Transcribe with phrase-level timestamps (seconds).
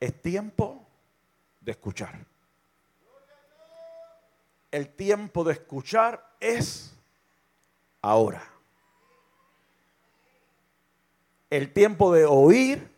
[0.00, 0.86] es tiempo
[1.60, 2.24] de escuchar.
[4.70, 6.94] El tiempo de escuchar es
[8.02, 8.42] ahora.
[11.48, 12.90] El tiempo de oír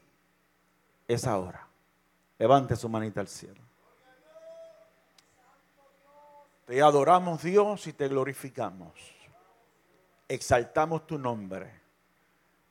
[1.06, 1.66] es ahora.
[2.38, 3.60] Levante su manita al cielo.
[6.66, 8.92] Te adoramos Dios y te glorificamos.
[10.28, 11.72] Exaltamos tu nombre.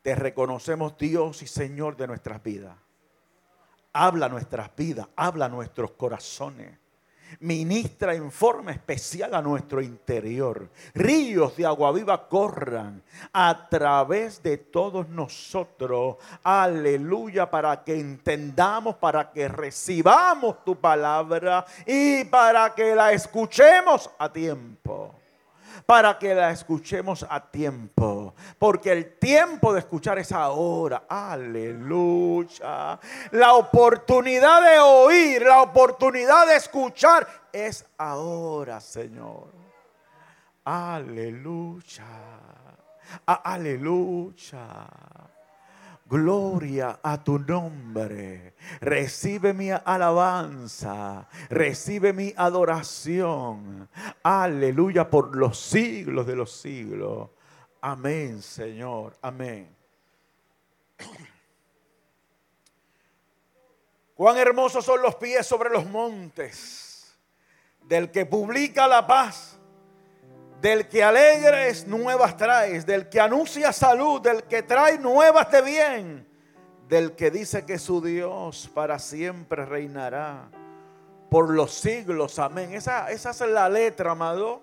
[0.04, 2.78] Te reconocemos Dios y Señor de nuestras vidas.
[4.00, 6.78] Habla nuestras vidas, habla nuestros corazones
[7.40, 10.70] ministra en forma especial a nuestro interior.
[10.94, 16.18] Ríos de agua viva corran a través de todos nosotros.
[16.44, 24.32] Aleluya, para que entendamos, para que recibamos tu palabra y para que la escuchemos a
[24.32, 25.14] tiempo
[25.88, 28.36] para que la escuchemos a tiempo.
[28.60, 31.06] Porque el tiempo de escuchar es ahora.
[31.08, 33.00] Aleluya.
[33.32, 39.48] La oportunidad de oír, la oportunidad de escuchar es ahora, Señor.
[40.66, 42.06] Aleluya.
[43.26, 44.88] Aleluya.
[46.10, 48.54] Gloria a tu nombre.
[48.80, 51.28] Recibe mi alabanza.
[51.50, 53.90] Recibe mi adoración.
[54.24, 57.30] Aleluya por los siglos de los siglos.
[57.82, 59.18] Amén, Señor.
[59.22, 59.76] Amén.
[64.16, 67.18] Cuán hermosos son los pies sobre los montes
[67.84, 69.57] del que publica la paz
[70.62, 76.28] del que alegres nuevas traes, del que anuncia salud, del que trae nuevas de bien,
[76.88, 80.50] del que dice que su Dios para siempre reinará
[81.30, 82.40] por los siglos.
[82.40, 82.74] Amén.
[82.74, 84.62] Esa, es la letra, amado,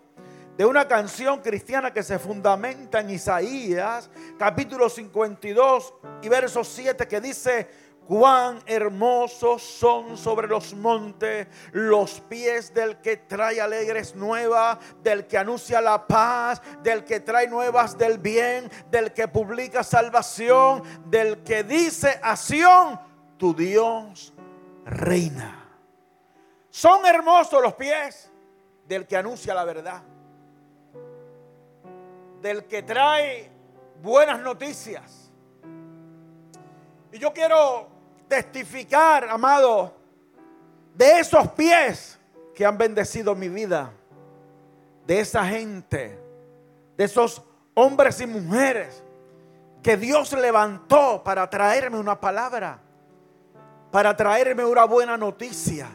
[0.57, 7.21] de una canción cristiana que se fundamenta en Isaías, capítulo 52 y verso 7, que
[7.21, 7.69] dice,
[8.07, 15.39] Cuán hermosos son sobre los montes los pies del que trae alegres nuevas, del que
[15.39, 21.65] anuncia la paz, del que trae nuevas del bien, del que publica salvación, del que
[21.65, 22.37] dice a
[23.39, 24.35] tu Dios
[24.85, 25.61] reina.
[26.69, 28.31] Son hermosos los pies
[28.87, 30.03] del que anuncia la verdad,
[32.43, 33.51] del que trae
[34.03, 35.33] buenas noticias.
[37.11, 37.94] Y yo quiero
[38.35, 39.95] testificar, amado,
[40.95, 42.19] de esos pies
[42.55, 43.93] que han bendecido mi vida,
[45.07, 46.19] de esa gente,
[46.97, 47.43] de esos
[47.75, 49.05] hombres y mujeres
[49.83, 52.79] que Dios levantó para traerme una palabra,
[53.93, 55.89] para traerme una buena noticia,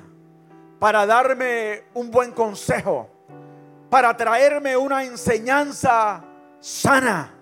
[0.80, 3.10] para darme un buen consejo,
[3.90, 6.24] para traerme una enseñanza
[6.62, 7.34] sana.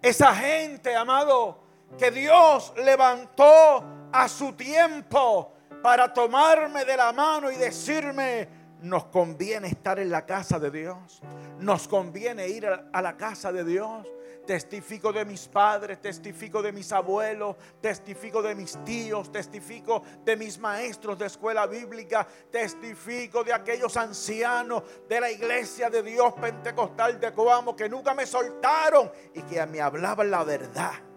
[0.00, 1.58] Esa gente, amado,
[1.98, 5.52] que Dios levantó a su tiempo
[5.82, 8.48] para tomarme de la mano y decirme,
[8.82, 11.20] nos conviene estar en la casa de Dios,
[11.58, 14.06] nos conviene ir a la casa de Dios.
[14.46, 20.58] Testifico de mis padres, testifico de mis abuelos, testifico de mis tíos, testifico de mis
[20.58, 27.32] maestros de escuela bíblica, testifico de aquellos ancianos de la iglesia de Dios pentecostal de
[27.32, 31.11] Coamo que nunca me soltaron y que me hablaban la verdad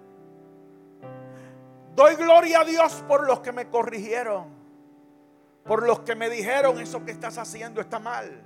[1.95, 4.47] Doy gloria a Dios por los que me corrigieron,
[5.63, 8.44] por los que me dijeron eso que estás haciendo está mal.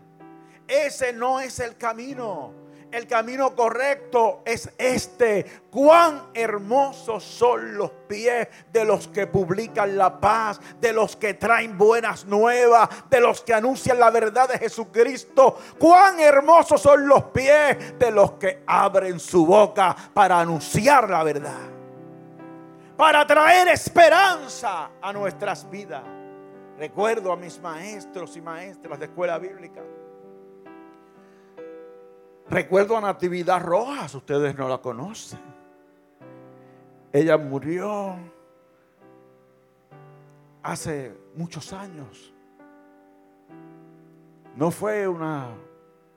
[0.68, 2.54] Ese no es el camino.
[2.92, 5.46] El camino correcto es este.
[5.72, 11.76] Cuán hermosos son los pies de los que publican la paz, de los que traen
[11.76, 15.58] buenas nuevas, de los que anuncian la verdad de Jesucristo.
[15.80, 21.79] Cuán hermosos son los pies de los que abren su boca para anunciar la verdad
[23.00, 26.04] para traer esperanza a nuestras vidas.
[26.78, 29.82] Recuerdo a mis maestros y maestras de escuela bíblica.
[32.50, 35.40] Recuerdo a Natividad Rojas, ustedes no la conocen.
[37.14, 38.18] Ella murió
[40.62, 42.34] hace muchos años.
[44.58, 45.56] No fue una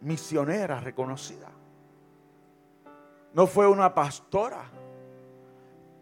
[0.01, 1.49] misionera reconocida.
[3.35, 4.65] No fue una pastora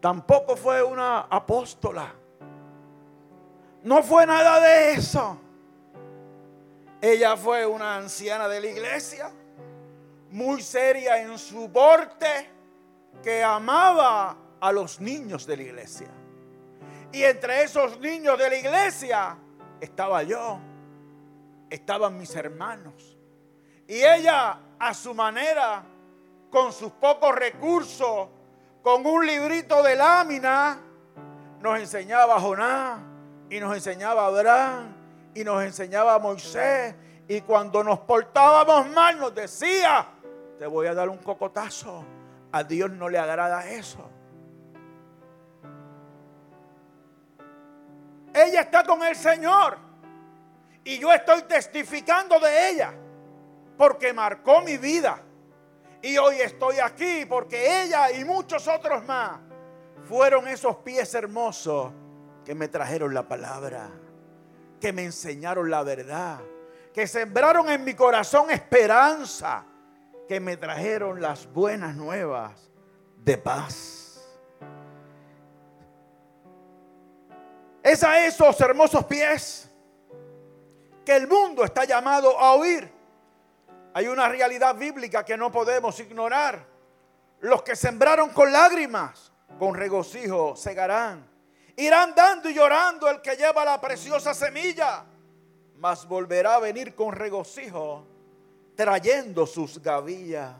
[0.01, 2.11] Tampoco fue una apóstola.
[3.83, 5.37] No fue nada de eso.
[6.99, 9.31] Ella fue una anciana de la iglesia,
[10.31, 12.49] muy seria en su porte,
[13.23, 16.09] que amaba a los niños de la iglesia.
[17.11, 19.37] Y entre esos niños de la iglesia
[19.79, 20.59] estaba yo,
[21.69, 23.17] estaban mis hermanos.
[23.87, 25.83] Y ella, a su manera,
[26.49, 28.29] con sus pocos recursos,
[28.81, 30.79] con un librito de lámina,
[31.59, 33.11] nos enseñaba Jonás,
[33.51, 34.95] y nos enseñaba Abraham
[35.35, 36.95] y nos enseñaba Moisés.
[37.27, 40.07] Y cuando nos portábamos mal nos decía,
[40.57, 42.05] te voy a dar un cocotazo.
[42.53, 44.09] A Dios no le agrada eso.
[48.33, 49.77] Ella está con el Señor.
[50.85, 52.93] Y yo estoy testificando de ella.
[53.77, 55.21] Porque marcó mi vida.
[56.01, 59.39] Y hoy estoy aquí porque ella y muchos otros más
[60.03, 61.91] fueron esos pies hermosos
[62.43, 63.89] que me trajeron la palabra.
[64.79, 66.39] Que me enseñaron la verdad.
[66.93, 69.63] Que sembraron en mi corazón esperanza.
[70.27, 72.71] Que me trajeron las buenas nuevas
[73.17, 74.27] de paz.
[77.83, 79.69] Es a esos hermosos pies
[81.05, 82.91] que el mundo está llamado a oír.
[83.93, 86.65] Hay una realidad bíblica que no podemos ignorar.
[87.41, 91.29] Los que sembraron con lágrimas, con regocijo segarán.
[91.75, 95.03] Irán dando y llorando el que lleva la preciosa semilla,
[95.77, 98.05] mas volverá a venir con regocijo,
[98.75, 100.53] trayendo sus gavillas,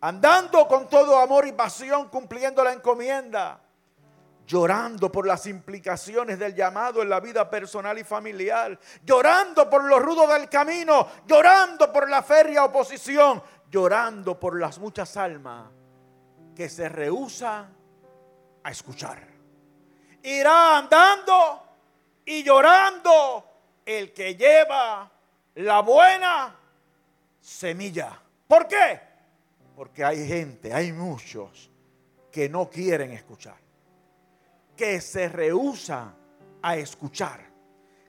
[0.00, 3.60] andando con todo amor y pasión, cumpliendo la encomienda
[4.48, 10.00] llorando por las implicaciones del llamado en la vida personal y familiar, llorando por lo
[10.00, 15.70] rudo del camino, llorando por la férrea oposición, llorando por las muchas almas
[16.56, 17.76] que se rehúsan
[18.64, 19.22] a escuchar.
[20.22, 21.62] Irá andando
[22.24, 23.44] y llorando
[23.84, 25.10] el que lleva
[25.56, 26.56] la buena
[27.38, 28.18] semilla.
[28.46, 28.98] ¿Por qué?
[29.76, 31.70] Porque hay gente, hay muchos
[32.32, 33.67] que no quieren escuchar
[34.78, 36.14] que se rehusan
[36.62, 37.40] a escuchar,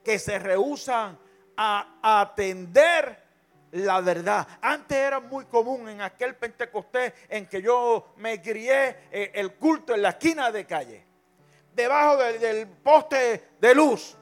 [0.04, 1.18] que se rehusan
[1.58, 3.30] a atender
[3.72, 4.48] la verdad.
[4.62, 9.96] Antes era muy común en aquel Pentecostés en que yo me crié eh, el culto
[9.96, 11.04] en la esquina de calle,
[11.74, 14.16] debajo del, poste de luz.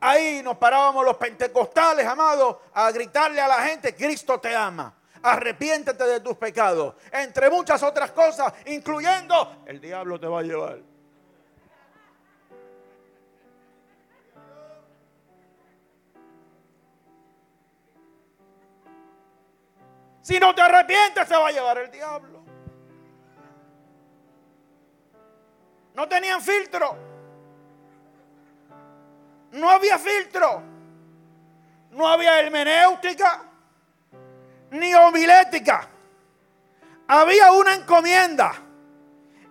[0.00, 6.04] Ahí nos parábamos los pentecostales, amados, a gritarle a la gente, Cristo te ama arrepiéntete
[6.04, 10.93] de tus pecados, entre muchas otras cosas, incluyendo el diablo te va a llevar.
[20.24, 22.42] Si no te arrepientes, se va a llevar el diablo.
[25.92, 26.96] No tenían filtro.
[29.52, 30.62] No había filtro.
[31.90, 33.42] No había hermenéutica
[34.70, 35.90] ni homilética.
[37.06, 38.54] Había una encomienda.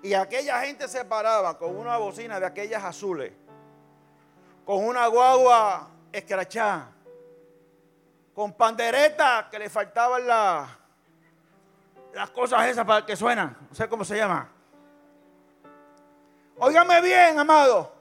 [0.02, 3.32] Y aquella gente se paraba con una bocina de aquellas azules,
[4.66, 6.90] con una guagua escrachada,
[8.34, 10.70] con pandereta que le faltaban las
[12.32, 13.56] cosas esas para que suenan.
[13.70, 14.50] No sé cómo se llama.
[16.58, 17.94] Óigame bien, amado.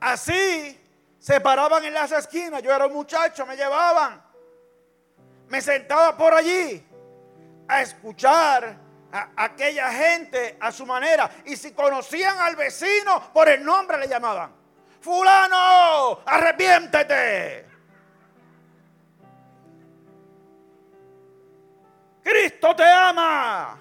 [0.00, 0.78] Así
[1.18, 2.62] se paraban en las esquinas.
[2.62, 4.22] Yo era un muchacho, me llevaban.
[5.48, 6.84] Me sentaba por allí
[7.68, 8.76] a escuchar
[9.12, 11.30] a aquella gente a su manera.
[11.44, 14.52] Y si conocían al vecino, por el nombre le llamaban.
[15.00, 17.71] Fulano, arrepiéntete.
[22.22, 23.78] Cristo te ama.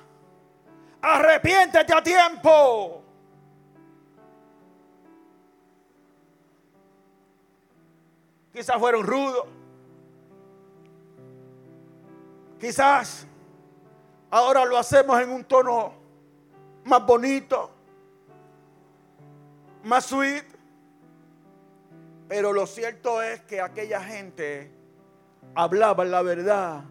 [1.02, 3.04] Arrepiéntete a tiempo.
[8.54, 9.46] Quizás fueron rudos.
[12.60, 13.26] Quizás
[14.30, 15.94] ahora lo hacemos en un tono
[16.84, 17.72] más bonito,
[19.84, 20.46] más sweet.
[22.28, 24.72] Pero lo cierto es que aquella gente
[25.56, 26.84] hablaba la verdad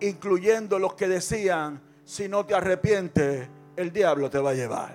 [0.00, 4.94] incluyendo los que decían, si no te arrepientes, el diablo te va a llevar.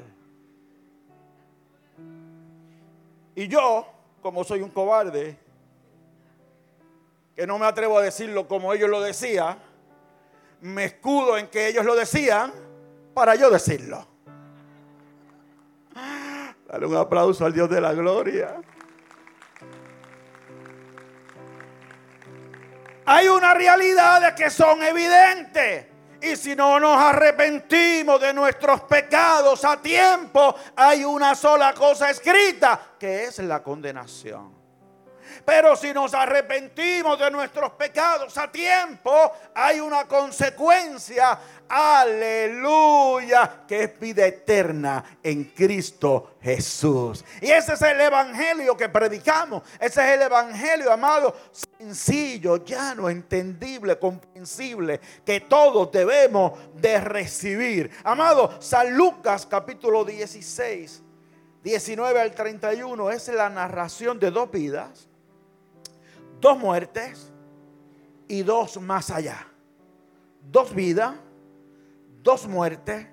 [3.36, 3.86] Y yo,
[4.22, 5.38] como soy un cobarde,
[7.36, 9.58] que no me atrevo a decirlo como ellos lo decían,
[10.62, 12.54] me escudo en que ellos lo decían
[13.14, 14.08] para yo decirlo.
[16.68, 18.62] Dale un aplauso al Dios de la gloria.
[23.06, 25.88] Hay una realidad que son evidentes.
[26.22, 32.94] Y si no nos arrepentimos de nuestros pecados a tiempo, hay una sola cosa escrita,
[32.98, 34.65] que es la condenación.
[35.46, 44.00] Pero si nos arrepentimos de nuestros pecados a tiempo, hay una consecuencia aleluya, que es
[44.00, 47.24] vida eterna en Cristo Jesús.
[47.42, 49.64] Y ese es el evangelio que predicamos.
[49.80, 57.92] Ese es el evangelio, amado, sencillo, llano, entendible, comprensible, que todos debemos de recibir.
[58.04, 61.04] Amado, San Lucas capítulo 16
[61.66, 65.10] 19 al 31 es la narración de dos vidas,
[66.40, 67.32] dos muertes
[68.28, 69.48] y dos más allá.
[70.42, 71.16] Dos vidas,
[72.22, 73.08] dos muertes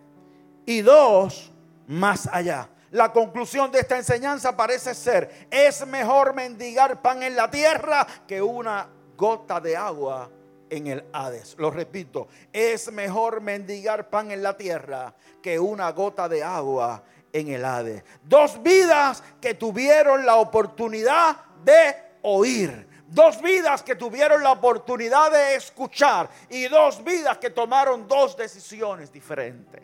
[0.66, 1.52] y dos
[1.86, 2.68] más allá.
[2.90, 8.42] La conclusión de esta enseñanza parece ser, es mejor mendigar pan en la tierra que
[8.42, 8.86] una
[9.16, 10.30] gota de agua
[10.68, 11.54] en el Hades.
[11.58, 17.02] Lo repito, es mejor mendigar pan en la tierra que una gota de agua
[17.32, 18.04] en el Hades.
[18.24, 22.91] Dos vidas que tuvieron la oportunidad de oír.
[23.12, 26.28] Dos vidas que tuvieron la oportunidad de escuchar.
[26.48, 29.82] Y dos vidas que tomaron dos decisiones diferentes.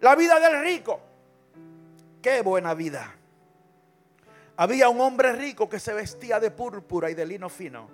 [0.00, 1.00] La vida del rico
[2.22, 3.12] Qué buena vida.
[4.56, 7.88] Había un hombre rico que se vestía de púrpura y de lino fino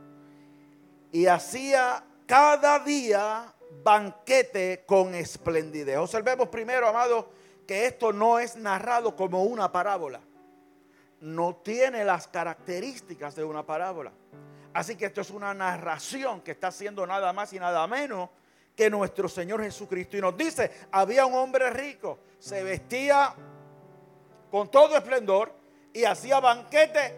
[1.10, 5.96] y hacía cada día banquete con esplendidez.
[5.96, 7.30] Observemos primero, amado,
[7.66, 10.20] que esto no es narrado como una parábola.
[11.20, 14.12] No tiene las características de una parábola.
[14.72, 18.30] Así que esto es una narración que está haciendo nada más y nada menos
[18.76, 20.16] que nuestro Señor Jesucristo.
[20.16, 23.34] Y nos dice, había un hombre rico, se vestía
[24.50, 25.52] con todo esplendor
[25.92, 27.14] y hacía banquete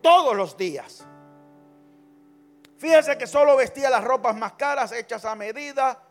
[0.00, 1.04] todos los días.
[2.78, 6.02] Fíjese que solo vestía las ropas más caras hechas a medida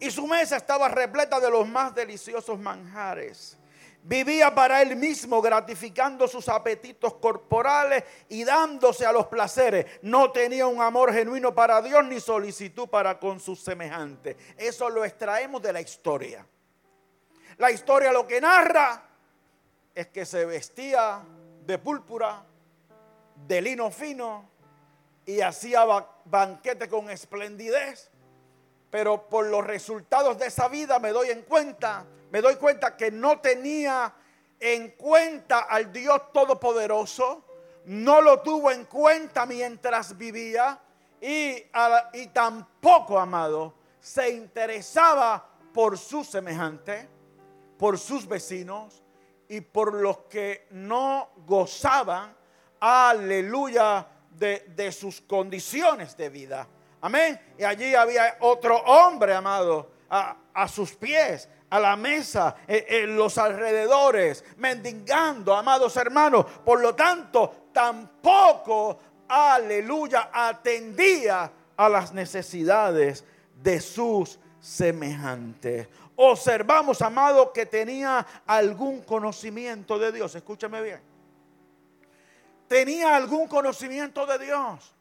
[0.00, 3.56] y su mesa estaba repleta de los más deliciosos manjares.
[4.02, 9.84] Vivía para él mismo, gratificando sus apetitos corporales y dándose a los placeres.
[10.02, 14.36] No tenía un amor genuino para Dios ni solicitud para con sus semejantes.
[14.56, 16.46] Eso lo extraemos de la historia.
[17.58, 19.02] La historia lo que narra
[19.94, 21.20] es que se vestía
[21.66, 22.44] de púrpura,
[23.46, 24.48] de lino fino
[25.26, 25.84] y hacía
[26.24, 28.10] banquete con esplendidez.
[28.90, 33.10] Pero por los resultados de esa vida me doy en cuenta, me doy cuenta que
[33.10, 34.12] no tenía
[34.58, 37.44] en cuenta al Dios Todopoderoso,
[37.84, 40.80] no lo tuvo en cuenta mientras vivía
[41.20, 41.64] y,
[42.14, 47.08] y tampoco, amado, se interesaba por su semejante,
[47.78, 49.02] por sus vecinos,
[49.48, 52.36] y por los que no gozaban,
[52.80, 56.68] aleluya, de, sus condiciones de vida.
[57.00, 57.40] Amén.
[57.58, 63.38] Y allí había otro hombre, amado, a, sus pies, a la mesa, en, en, los
[63.38, 66.44] alrededores, mendigando, amados hermanos.
[66.64, 73.24] Por lo tanto, tampoco, aleluya, atendía a las necesidades
[73.62, 75.88] de sus semejantes
[76.20, 80.34] observamos, amado, que tenía algún conocimiento de Dios.
[80.34, 81.00] Escúchame bien.
[82.66, 84.94] Tenía algún conocimiento de Dios.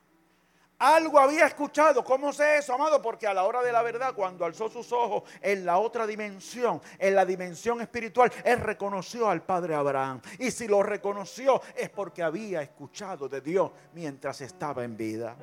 [0.79, 2.03] Algo había escuchado.
[2.03, 3.01] ¿Cómo sé eso, amado?
[3.01, 6.81] Porque a la hora de la verdad, cuando alzó sus ojos en la otra dimensión,
[6.99, 10.21] en la dimensión espiritual, él reconoció al Padre Abraham.
[10.37, 15.35] Y si lo reconoció es porque había escuchado de Dios mientras estaba en vida.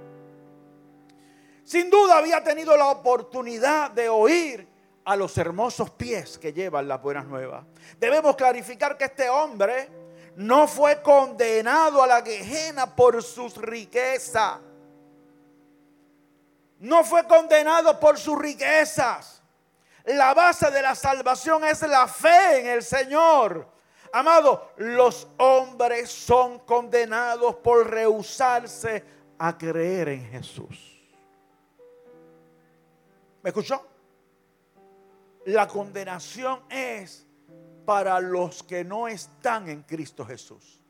[1.64, 4.68] Sin duda había tenido la oportunidad de oír
[5.04, 7.64] a los hermosos pies que llevan las buenas nuevas.
[7.98, 9.88] Debemos clarificar que este hombre
[10.36, 14.58] no fue condenado a la quejena por sus riquezas.
[16.84, 19.40] No fue condenado por sus riquezas.
[20.04, 23.66] La base de la salvación es la fe en el Señor.
[24.12, 29.02] Amado, los hombres son condenados por rehusarse
[29.38, 31.02] a creer en Jesús.
[33.42, 33.82] ¿Me escuchó?
[35.46, 37.26] La condenación es
[37.86, 40.82] para los que no están en Cristo Jesús.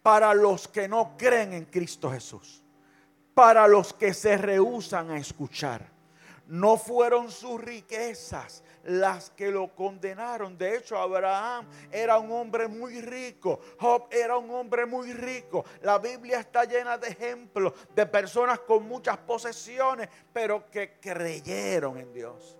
[0.00, 2.61] Para los que no creen en Cristo Jesús.
[3.34, 5.90] Para los que se rehusan a escuchar.
[6.46, 10.58] No fueron sus riquezas las que lo condenaron.
[10.58, 13.60] De hecho, Abraham era un hombre muy rico.
[13.78, 15.64] Job era un hombre muy rico.
[15.82, 22.12] La Biblia está llena de ejemplos de personas con muchas posesiones, pero que creyeron en
[22.12, 22.58] Dios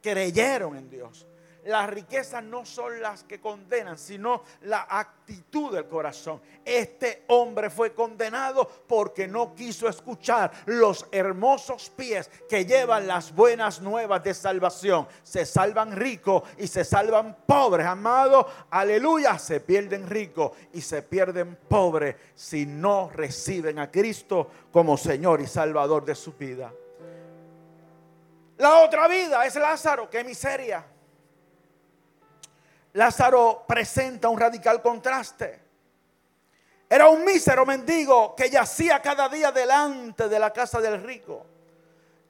[0.00, 1.26] creyeron en Dios.
[1.64, 6.40] Las riquezas no son las que condenan, sino la actitud del corazón.
[6.64, 13.82] Este hombre fue condenado porque no quiso escuchar los hermosos pies que llevan las buenas
[13.82, 15.06] nuevas de salvación.
[15.22, 18.46] Se salvan ricos y se salvan pobres, amado.
[18.70, 25.42] Aleluya, se pierden ricos y se pierden pobres si no reciben a Cristo como Señor
[25.42, 26.72] y Salvador de su vida.
[28.56, 30.84] La otra vida es Lázaro, qué miseria.
[32.94, 35.60] Lázaro presenta un radical contraste.
[36.88, 41.46] Era un mísero mendigo que yacía cada día delante de la casa del rico,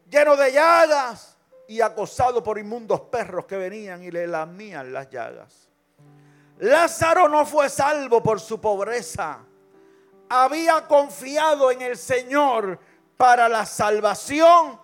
[0.09, 1.38] lleno de llagas
[1.69, 5.69] y acosado por inmundos perros que venían y le lamían las llagas.
[6.59, 9.38] Lázaro no fue salvo por su pobreza.
[10.29, 12.79] Había confiado en el Señor
[13.17, 14.80] para la salvación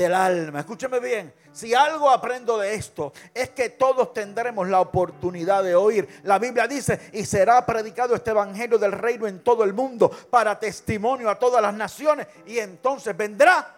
[0.00, 0.60] del alma.
[0.60, 1.34] Escúcheme bien.
[1.52, 6.08] Si algo aprendo de esto es que todos tendremos la oportunidad de oír.
[6.22, 10.58] La Biblia dice, y será predicado este Evangelio del reino en todo el mundo para
[10.58, 12.26] testimonio a todas las naciones.
[12.46, 13.74] Y entonces vendrá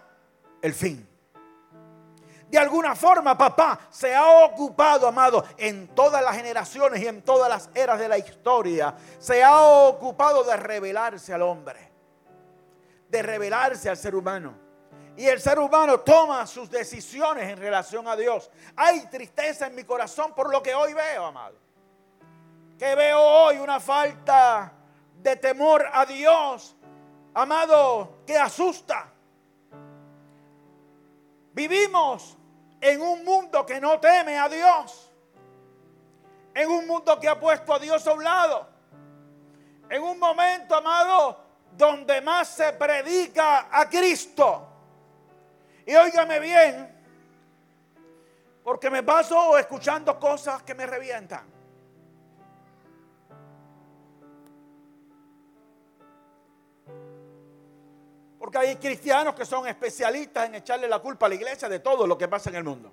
[0.61, 1.07] el fin.
[2.49, 7.49] De alguna forma, papá se ha ocupado, amado, en todas las generaciones y en todas
[7.49, 8.95] las eras de la historia.
[9.19, 11.91] Se ha ocupado de revelarse al hombre,
[13.09, 14.62] de revelarse al ser humano.
[15.15, 18.49] Y el ser humano toma sus decisiones en relación a Dios.
[18.75, 21.55] Hay tristeza en mi corazón por lo que hoy veo, amado.
[22.79, 24.73] Que veo hoy una falta
[25.21, 26.75] de temor a Dios,
[27.33, 29.07] amado, que asusta.
[31.53, 32.35] Vivimos
[32.81, 35.11] en un mundo que no teme a Dios.
[36.55, 38.67] En un mundo que ha puesto a Dios a un lado.
[39.89, 41.39] En un momento, amado,
[41.71, 44.72] donde más se predica a Cristo.
[45.85, 46.89] Y óigame bien,
[48.63, 51.51] porque me paso escuchando cosas que me revientan.
[58.39, 62.05] Porque hay cristianos que son especialistas en echarle la culpa a la iglesia de todo
[62.07, 62.91] lo que pasa en el mundo.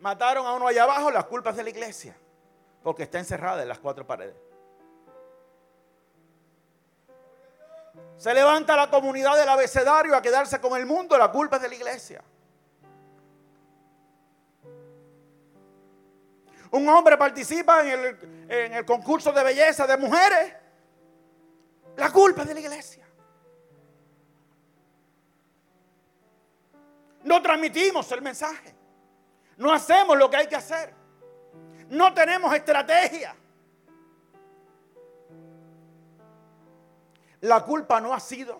[0.00, 2.14] Mataron a uno allá abajo, las culpas de la iglesia,
[2.82, 4.36] porque está encerrada en las cuatro paredes.
[8.16, 11.68] Se levanta la comunidad del abecedario a quedarse con el mundo, la culpa es de
[11.68, 12.22] la iglesia.
[16.70, 20.54] Un hombre participa en el, en el concurso de belleza de mujeres
[21.96, 23.06] la culpa es de la iglesia.
[27.22, 28.74] No transmitimos el mensaje.
[29.56, 30.92] No hacemos lo que hay que hacer.
[31.88, 33.34] No tenemos estrategia.
[37.44, 38.58] La culpa no ha sido,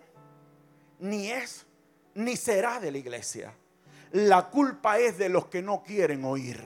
[0.98, 1.64] ni es,
[2.16, 3.54] ni será de la iglesia.
[4.12, 6.62] La culpa es de los que no quieren oír.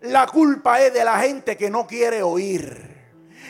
[0.00, 2.94] La culpa es de la gente que no quiere oír.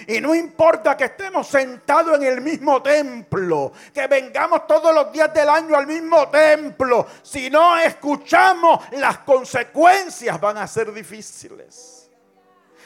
[0.09, 5.33] Y no importa que estemos sentados en el mismo templo, que vengamos todos los días
[5.33, 12.11] del año al mismo templo, si no escuchamos, las consecuencias van a ser difíciles.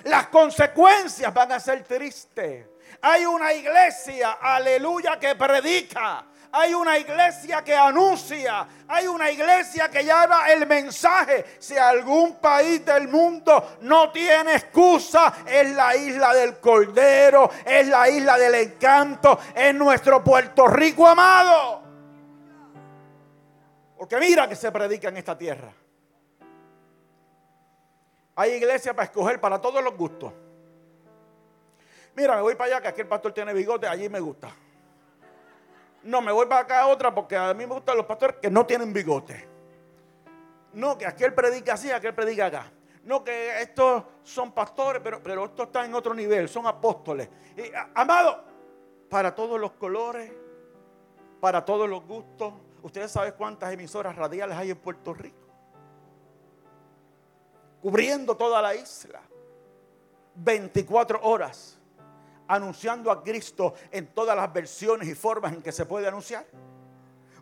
[0.05, 2.67] Las consecuencias van a ser tristes.
[3.03, 10.03] Hay una iglesia, aleluya, que predica hay una iglesia que anuncia, hay una iglesia que
[10.03, 11.45] lleva el mensaje.
[11.59, 18.09] Si algún país del mundo no tiene excusa, es la isla del Cordero, es la
[18.09, 21.83] isla del encanto, es nuestro Puerto Rico amado.
[23.99, 25.73] Porque mira que se predica en esta tierra.
[28.37, 30.33] Hay iglesia para escoger para todos los gustos.
[32.19, 34.51] Mira, me voy para allá que aquí el pastor tiene bigote, allí me gusta.
[36.03, 38.51] No, me voy para acá a otra porque a mí me gustan los pastores que
[38.51, 39.49] no tienen bigote.
[40.73, 42.73] No, que aquel predica así, aquel predica acá.
[43.05, 47.29] No, que estos son pastores, pero, pero estos están en otro nivel, son apóstoles.
[47.95, 48.43] amado,
[49.09, 50.33] para todos los colores,
[51.41, 52.53] para todos los gustos.
[52.83, 55.47] Ustedes saben cuántas emisoras radiales hay en Puerto Rico.
[57.81, 59.23] Cubriendo toda la isla.
[60.35, 61.78] 24 horas
[62.49, 66.47] anunciando a Cristo en todas las versiones y formas en que se puede anunciar.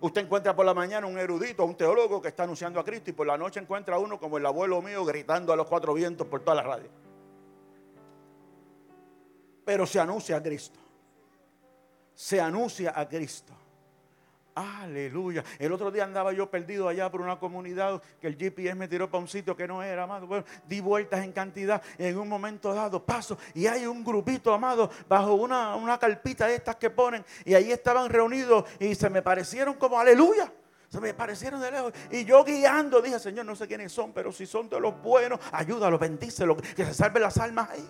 [0.01, 3.13] Usted encuentra por la mañana un erudito, un teólogo que está anunciando a Cristo y
[3.15, 6.41] por la noche encuentra uno como el abuelo mío gritando a los cuatro vientos por
[6.41, 6.91] toda la radio.
[9.65, 10.79] Pero se anuncia a Cristo.
[12.15, 13.56] Se anuncia a Cristo.
[14.57, 15.45] Aleluya.
[15.59, 19.11] El otro día andaba yo perdido allá por una comunidad que el GPS me tiró
[19.11, 20.27] para un sitio que no era, amado.
[20.27, 21.83] Bueno, di vueltas en cantidad.
[21.99, 26.55] En un momento dado paso y hay un grupito, amado, bajo una, una carpita de
[26.55, 27.23] estas que ponen.
[27.45, 30.51] Y ahí estaban reunidos y se me parecieron como aleluya.
[30.89, 31.93] Se me parecieron de lejos.
[32.11, 35.39] Y yo guiando dije, Señor, no sé quiénes son, pero si son de los buenos,
[35.53, 37.87] ayúdalos, bendícelos, que se salven las almas ahí.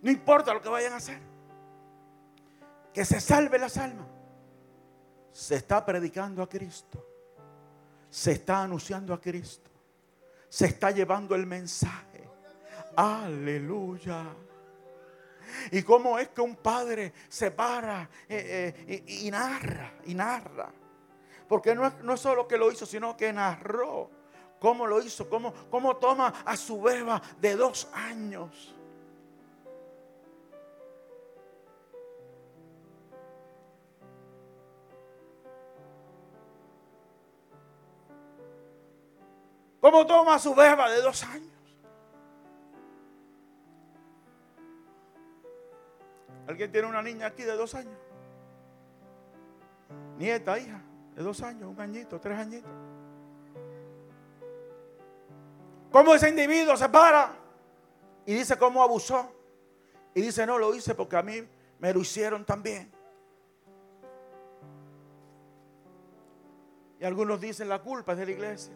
[0.00, 1.18] No importa lo que vayan a hacer.
[2.94, 4.06] Que se salven las almas
[5.38, 6.98] se está predicando a Cristo.
[8.10, 9.70] Se está anunciando a Cristo.
[10.48, 12.28] Se está llevando el mensaje.
[12.96, 14.24] Aleluya.
[15.70, 20.72] ¿Y cómo es que un padre se para eh, eh, y, narra, y narra?
[21.48, 24.10] Porque no es, no es solo que lo hizo, sino que narró.
[24.58, 25.30] ¿Cómo lo hizo?
[25.30, 28.74] ¿Cómo, cómo toma a su beba de dos años?
[39.90, 41.48] ¿Cómo toma su beba de dos años?
[46.46, 47.96] ¿Alguien tiene una niña aquí de dos años?
[50.18, 50.82] Nieta, hija,
[51.14, 52.70] de dos años, un añito, tres añitos.
[55.90, 57.34] ¿Cómo ese individuo se para
[58.26, 59.32] y dice cómo abusó?
[60.14, 61.48] Y dice, no, lo hice porque a mí
[61.78, 62.92] me lo hicieron también.
[67.00, 68.74] Y algunos dicen la culpa es de la iglesia.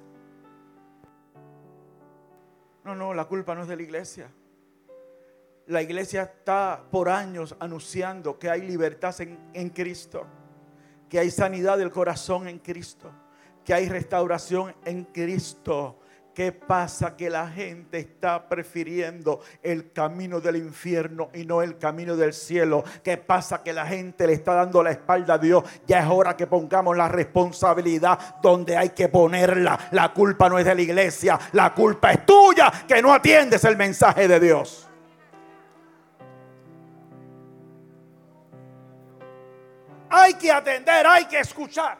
[2.84, 4.30] No, no, la culpa no es de la iglesia.
[5.66, 10.26] La iglesia está por años anunciando que hay libertad en, en, Cristo,
[11.08, 13.10] que hay sanidad del corazón en Cristo,
[13.64, 16.01] que hay restauración en Cristo,
[16.34, 17.14] ¿Qué pasa?
[17.14, 22.82] Que la gente está prefiriendo el camino del infierno y no el camino del cielo.
[23.04, 23.62] ¿Qué pasa?
[23.62, 25.62] Que la gente le está dando la espalda a Dios.
[25.86, 29.78] Ya es hora que pongamos la responsabilidad donde hay que ponerla.
[29.90, 33.76] La culpa no es de la iglesia, la culpa es tuya que no atiendes el
[33.76, 34.88] mensaje de Dios.
[40.08, 41.98] Hay que atender, hay que escuchar.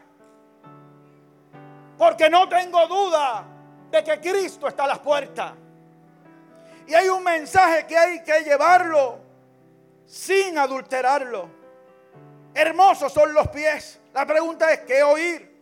[1.99, 3.52] Porque no tengo duda
[3.93, 5.53] de que Cristo está a las puertas.
[6.87, 9.21] Y hay un mensaje que hay que llevarlo
[10.07, 11.49] sin adulterarlo.
[12.55, 14.01] Hermosos son los pies.
[14.13, 15.53] La pregunta es, ¿qué oír?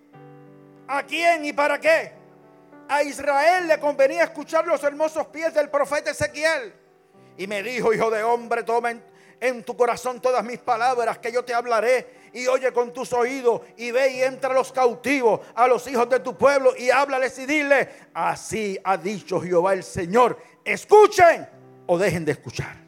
[0.88, 2.12] ¿A quién y para qué?
[2.88, 6.72] A Israel le convenía escuchar los hermosos pies del profeta Ezequiel.
[7.36, 8.92] Y me dijo, hijo de hombre, toma
[9.40, 13.62] en, tu corazón todas mis palabras que yo te hablaré y oye con tus oídos
[13.76, 17.38] y ve y entra a los cautivos, a los hijos de tu pueblo y háblales
[17.38, 21.48] y dile, así ha dicho Jehová el Señor, escuchen
[21.86, 22.80] o dejen de escuchar.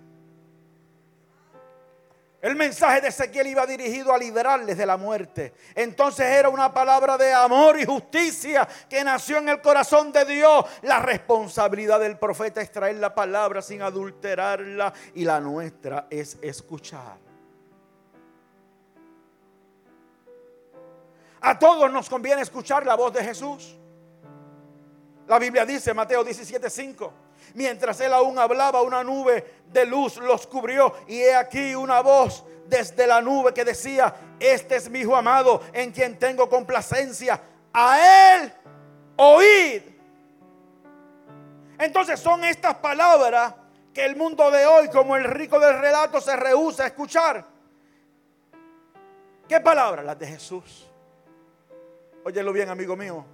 [2.42, 5.54] El mensaje de Ezequiel iba dirigido a liberarles de la muerte.
[5.76, 10.64] Entonces era una palabra de amor y justicia que nació en el corazón de Dios.
[10.82, 17.31] La responsabilidad del profeta es traer la palabra sin adulterarla y la nuestra es escuchar.
[21.42, 23.76] A todos nos conviene escuchar la voz de Jesús.
[25.26, 27.10] La Biblia dice, Mateo 17:5,
[27.54, 32.44] mientras él aún hablaba, una nube de luz los cubrió y he aquí una voz
[32.66, 37.40] desde la nube que decía, este es mi hijo amado en quien tengo complacencia,
[37.72, 38.52] a él
[39.16, 39.82] oíd.
[41.78, 43.54] Entonces son estas palabras
[43.92, 47.44] que el mundo de hoy, como el rico del relato, se rehúsa a escuchar.
[49.48, 50.04] ¿Qué palabras?
[50.04, 50.91] Las de Jesús.
[52.24, 53.24] Óyelo bien, amigo mío.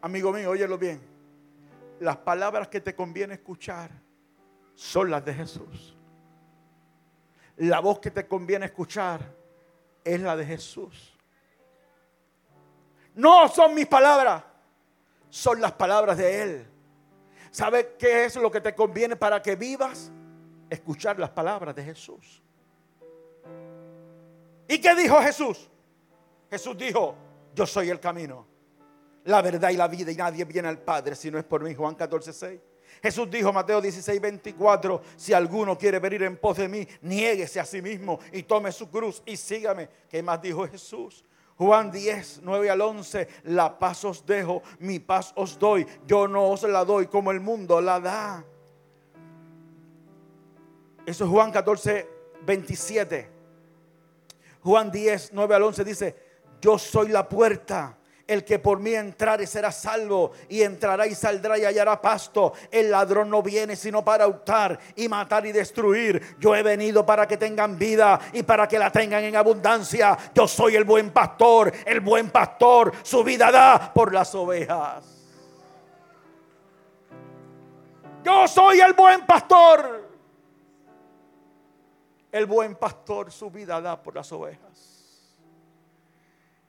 [0.00, 1.00] Amigo mío, óyelo bien.
[2.00, 3.90] Las palabras que te conviene escuchar
[4.74, 5.96] son las de Jesús.
[7.56, 9.20] La voz que te conviene escuchar
[10.02, 11.16] es la de Jesús.
[13.14, 14.42] No son mis palabras,
[15.30, 16.66] son las palabras de Él.
[17.50, 20.10] ¿Sabe qué es lo que te conviene para que vivas?
[20.68, 22.42] Escuchar las palabras de Jesús.
[24.66, 25.70] ¿Y qué dijo Jesús?
[26.50, 27.14] Jesús dijo,
[27.54, 28.46] yo soy el camino,
[29.24, 31.74] la verdad y la vida y nadie viene al Padre si no es por mí.
[31.74, 32.60] Juan 14, 6.
[33.02, 37.64] Jesús dijo, Mateo 16, 24, si alguno quiere venir en pos de mí, niéguese a
[37.64, 39.88] sí mismo y tome su cruz y sígame.
[40.08, 41.24] ¿Qué más dijo Jesús?
[41.56, 46.48] Juan 10, 9 al 11, la paz os dejo, mi paz os doy, yo no
[46.48, 48.44] os la doy como el mundo la da.
[51.06, 52.08] Eso es Juan 14,
[52.44, 53.30] 27.
[54.62, 56.16] Juan 10, 9 al 11 dice,
[56.60, 57.96] yo soy la puerta.
[58.26, 62.54] El que por mí entrare será salvo y entrará y saldrá y hallará pasto.
[62.70, 66.36] El ladrón no viene sino para hurtar y matar y destruir.
[66.38, 70.16] Yo he venido para que tengan vida y para que la tengan en abundancia.
[70.34, 71.70] Yo soy el buen pastor.
[71.84, 75.04] El buen pastor su vida da por las ovejas.
[78.24, 80.08] Yo soy el buen pastor.
[82.32, 84.63] El buen pastor su vida da por las ovejas.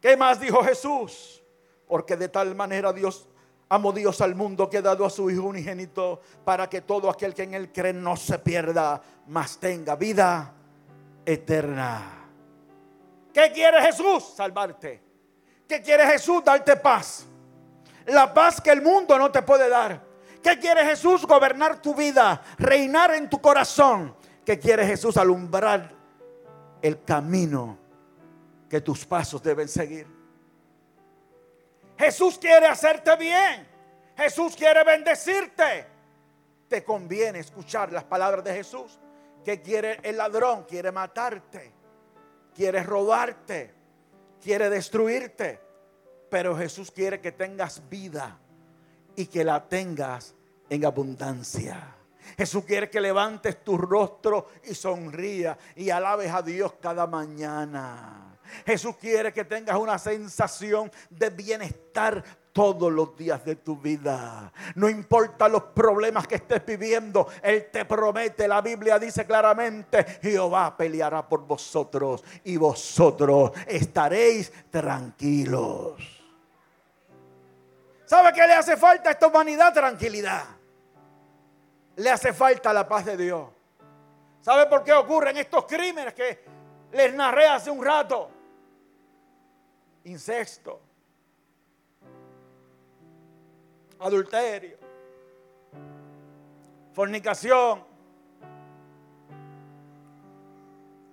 [0.05, 1.41] ¿Qué más dijo Jesús?
[1.87, 3.27] Porque de tal manera Dios
[3.67, 7.33] amó Dios al mundo que ha dado a su Hijo unigénito para que todo aquel
[7.33, 10.53] que en él cree no se pierda, mas tenga vida
[11.25, 12.29] eterna.
[13.33, 14.35] ¿Qué quiere Jesús?
[14.35, 15.01] Salvarte.
[15.67, 16.43] ¿Qué quiere Jesús?
[16.43, 17.25] Darte paz.
[18.05, 20.05] La paz que el mundo no te puede dar.
[20.43, 21.25] ¿Qué quiere Jesús?
[21.25, 24.15] Gobernar tu vida, reinar en tu corazón.
[24.45, 25.17] ¿Qué quiere Jesús?
[25.17, 25.89] Alumbrar
[26.83, 27.84] el camino
[28.69, 30.07] que tus pasos deben seguir.
[31.97, 33.67] Jesús quiere hacerte bien.
[34.17, 35.87] Jesús quiere bendecirte.
[36.67, 38.99] Te conviene escuchar las palabras de Jesús.
[39.43, 40.65] Que quiere el ladrón?
[40.67, 41.71] Quiere matarte.
[42.53, 43.73] Quiere robarte.
[44.41, 45.59] Quiere destruirte.
[46.29, 48.39] Pero Jesús quiere que tengas vida
[49.15, 50.35] y que la tengas
[50.69, 51.95] en abundancia.
[52.37, 58.34] Jesús quiere que levantes tu rostro y sonría y alabes a Dios cada mañana.
[58.65, 62.23] Jesús quiere que tengas una sensación de bienestar
[62.55, 64.49] todos los días de tu vida.
[64.75, 70.77] No importa los problemas que estés viviendo, Él te promete, la Biblia dice claramente, Jehová
[70.77, 76.01] peleará por vosotros y vosotros estaréis tranquilos.
[78.05, 79.73] ¿Sabe qué le hace falta a esta humanidad?
[79.73, 80.45] Tranquilidad.
[81.97, 83.49] Le hace falta la paz de Dios.
[84.39, 86.45] ¿Sabe por qué ocurren estos crímenes que
[86.93, 88.29] les narré hace un rato?
[90.05, 90.79] Incesto,
[93.99, 94.77] adulterio,
[96.93, 97.83] fornicación,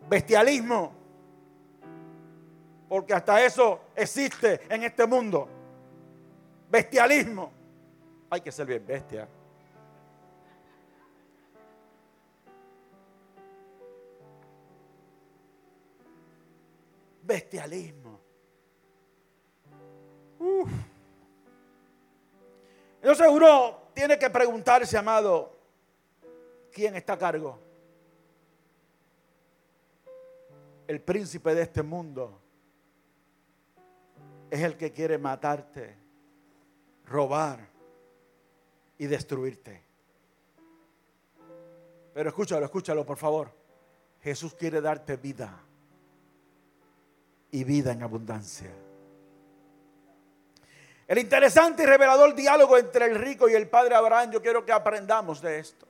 [0.09, 0.93] bestialismo,
[2.89, 5.49] porque hasta eso existe en este mundo.
[6.71, 7.51] Bestialismo.
[8.29, 9.27] Hay que ser bien bestia.
[17.23, 18.02] Bestialismo.
[20.43, 20.69] Uf.
[23.01, 25.57] Entonces uno tiene que preguntarse, amado,
[26.73, 27.61] ¿quién está a cargo?
[30.89, 32.41] El príncipe de este mundo
[34.51, 35.97] es el que quiere matarte,
[37.07, 37.61] robar
[38.99, 39.81] y destruirte.
[42.15, 43.53] Pero escúchalo, escúchalo, por favor.
[44.21, 45.57] Jesús quiere darte vida
[47.53, 48.71] y vida en abundancia.
[51.13, 54.73] El interesante y revelador diálogo entre el rico y el padre Abraham, yo quiero que
[54.73, 55.87] aprendamos de esto.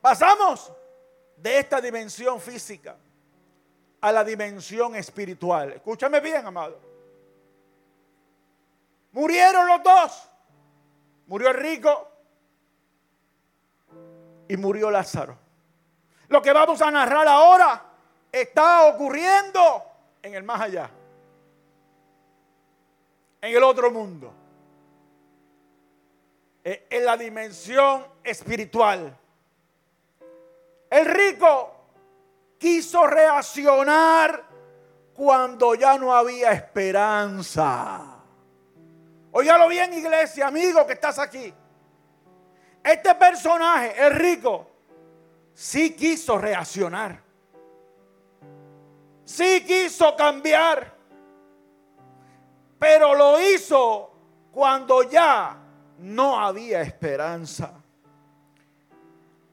[0.00, 0.72] Pasamos
[1.36, 2.96] de esta dimensión física
[4.00, 5.74] a la dimensión espiritual.
[5.74, 6.80] Escúchame bien, amado.
[9.12, 10.28] Murieron los dos.
[11.28, 12.08] Murió el rico
[14.48, 15.38] y murió Lázaro.
[16.26, 17.80] Lo que vamos a narrar ahora
[18.32, 19.84] está ocurriendo
[20.20, 20.90] en el más allá
[23.40, 24.32] en el otro mundo,
[26.62, 29.16] en la dimensión espiritual.
[30.90, 31.74] El rico
[32.58, 34.44] quiso reaccionar
[35.14, 38.16] cuando ya no había esperanza.
[39.32, 41.54] Óigalo bien, iglesia, amigo que estás aquí.
[42.82, 44.66] Este personaje, el rico,
[45.54, 47.22] sí quiso reaccionar.
[49.24, 50.99] Sí quiso cambiar
[52.80, 54.10] pero lo hizo
[54.50, 55.54] cuando ya
[55.98, 57.74] no había esperanza.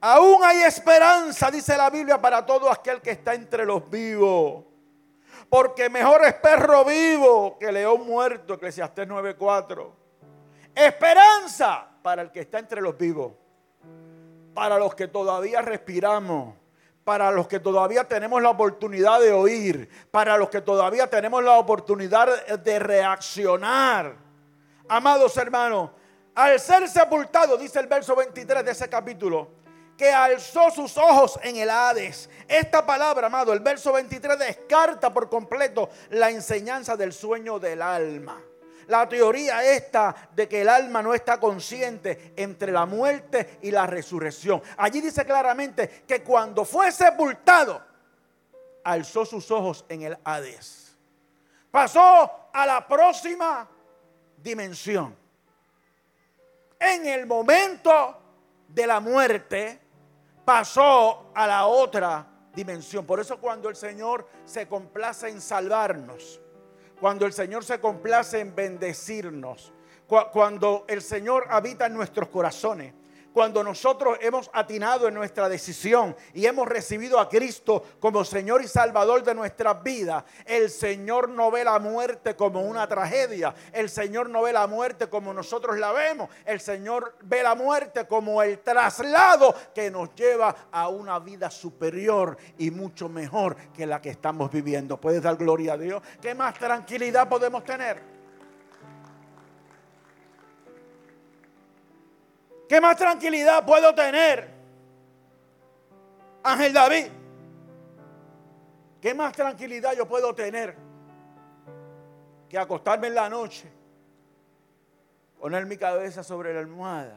[0.00, 4.64] Aún hay esperanza, dice la Biblia, para todo aquel que está entre los vivos.
[5.50, 9.92] Porque mejor es perro vivo que león muerto, Eclesiastés 9:4.
[10.74, 13.32] Esperanza para el que está entre los vivos.
[14.54, 16.54] Para los que todavía respiramos
[17.08, 21.52] para los que todavía tenemos la oportunidad de oír, para los que todavía tenemos la
[21.52, 24.14] oportunidad de reaccionar.
[24.86, 25.88] Amados hermanos,
[26.34, 29.48] al ser sepultado, dice el verso 23 de ese capítulo,
[29.96, 32.28] que alzó sus ojos en el Hades.
[32.46, 38.38] Esta palabra, amado, el verso 23 descarta por completo la enseñanza del sueño del alma
[38.88, 43.86] la teoría esta de que el alma no está consciente entre la muerte y la
[43.86, 44.62] resurrección.
[44.78, 47.82] Allí dice claramente que cuando fue sepultado,
[48.84, 50.96] alzó sus ojos en el Hades.
[51.70, 53.68] Pasó a la próxima
[54.38, 55.14] dimensión.
[56.80, 58.16] En el momento
[58.68, 59.80] de la muerte,
[60.46, 63.04] pasó a la otra dimensión.
[63.04, 66.40] Por eso cuando el Señor se complace en salvarnos,
[67.00, 69.72] cuando el Señor se complace en bendecirnos,
[70.32, 72.94] cuando el Señor habita en nuestros corazones,
[73.32, 78.68] cuando nosotros hemos atinado en nuestra decisión y hemos recibido a Cristo como Señor y
[78.68, 84.28] Salvador de nuestras vidas, el Señor no ve la muerte como una tragedia, el Señor
[84.30, 88.58] no ve la muerte como nosotros la vemos, el Señor ve la muerte como el
[88.60, 94.50] traslado que nos lleva a una vida superior y mucho mejor que la que estamos
[94.50, 95.00] viviendo.
[95.00, 96.02] ¿Puedes dar gloria a Dios?
[96.20, 98.17] ¿Qué más tranquilidad podemos tener?
[102.68, 104.48] ¿Qué más tranquilidad puedo tener?
[106.42, 107.06] Ángel David.
[109.00, 110.76] ¿Qué más tranquilidad yo puedo tener
[112.48, 113.70] que acostarme en la noche,
[115.38, 117.16] poner mi cabeza sobre la almohada,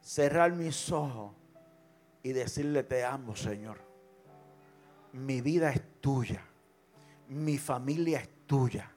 [0.00, 1.32] cerrar mis ojos
[2.22, 3.78] y decirle te amo, Señor?
[5.12, 6.42] Mi vida es tuya,
[7.28, 8.90] mi familia es tuya.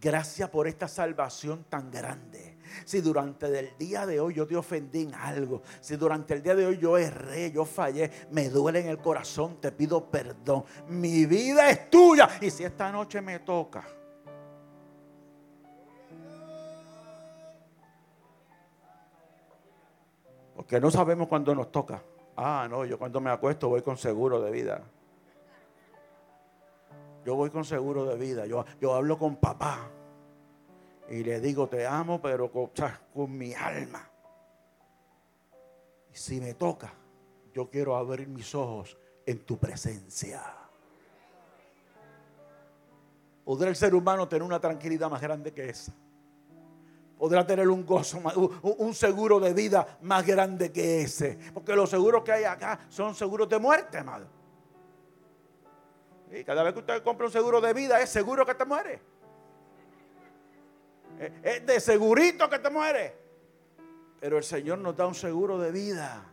[0.00, 2.49] Gracias por esta salvación tan grande.
[2.84, 6.54] Si durante el día de hoy yo te ofendí en algo, si durante el día
[6.54, 10.64] de hoy yo erré, yo fallé, me duele en el corazón, te pido perdón.
[10.88, 12.28] Mi vida es tuya.
[12.40, 13.84] Y si esta noche me toca,
[20.54, 22.02] porque no sabemos cuándo nos toca.
[22.36, 24.82] Ah, no, yo cuando me acuesto voy con seguro de vida.
[27.24, 28.46] Yo voy con seguro de vida.
[28.46, 29.90] Yo, yo hablo con papá.
[31.10, 34.08] Y le digo, te amo, pero con, mi alma.
[36.12, 36.92] Y si me toca,
[37.52, 38.96] yo quiero abrir mis ojos
[39.26, 40.40] en tu presencia.
[43.44, 45.92] ¿Podrá el ser humano tener una tranquilidad más grande que esa?
[47.20, 48.18] podrá tener un gozo,
[48.62, 51.38] un seguro de vida más grande que ese.
[51.52, 54.26] Porque los seguros que hay acá son seguros de muerte, amado.
[56.32, 59.02] Y cada vez que usted compra un seguro de vida, es seguro que te muere.
[61.42, 63.14] Es de segurito que te muere.
[64.18, 66.24] Pero el Señor nos da un seguro de vida.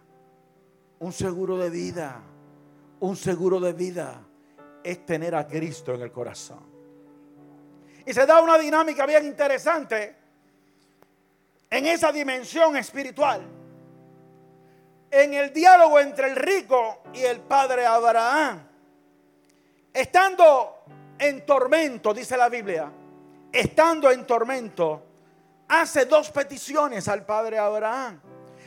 [0.99, 2.21] Un seguro de vida.
[3.01, 4.21] Un seguro de vida
[4.83, 6.65] es tener a Cristo en el corazón.
[8.05, 10.15] Y se da una dinámica bien interesante
[11.69, 13.41] en esa dimensión espiritual,
[15.11, 18.65] en el diálogo entre el rico y el padre Abraham,
[19.93, 20.83] estando
[21.19, 22.89] en tormento, dice la Biblia,
[23.51, 25.03] estando en tormento,
[25.67, 28.19] hace dos peticiones al padre Abraham.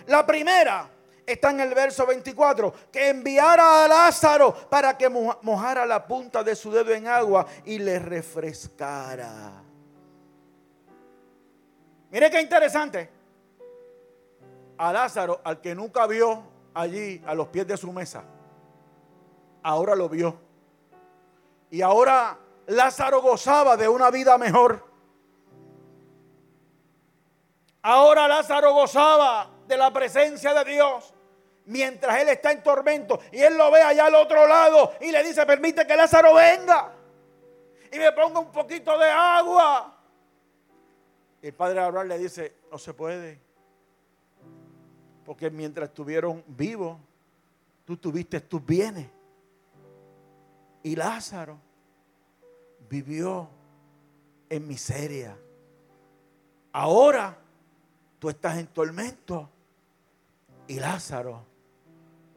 [0.06, 0.88] La primera
[1.26, 6.56] está en el verso 24, que enviara a Lázaro para que mojara la punta de
[6.56, 9.62] su dedo en agua y le refrescara.
[12.10, 13.10] Mire qué interesante.
[14.78, 16.42] A Lázaro, al que nunca vio
[16.74, 18.24] allí a los pies de su mesa,
[19.62, 20.36] ahora lo vio.
[21.70, 22.36] Y ahora
[22.70, 24.84] Lázaro gozaba de una vida mejor.
[27.82, 31.12] Ahora Lázaro gozaba de la presencia de Dios
[31.64, 35.24] mientras él está en tormento y él lo ve allá al otro lado y le
[35.24, 36.92] dice, permite que Lázaro venga
[37.90, 39.98] y me ponga un poquito de agua.
[41.42, 43.40] El padre Abraham le dice, no se puede.
[45.24, 46.98] Porque mientras estuvieron vivos,
[47.84, 49.08] tú tuviste tus bienes.
[50.84, 51.69] Y Lázaro
[52.90, 53.48] vivió
[54.50, 55.38] en miseria.
[56.72, 57.38] Ahora
[58.18, 59.48] tú estás en tormento
[60.66, 61.46] y Lázaro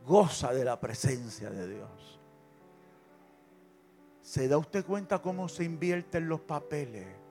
[0.05, 2.19] goza de la presencia de Dios.
[4.21, 7.23] ¿Se da usted cuenta cómo se invierten los papeles?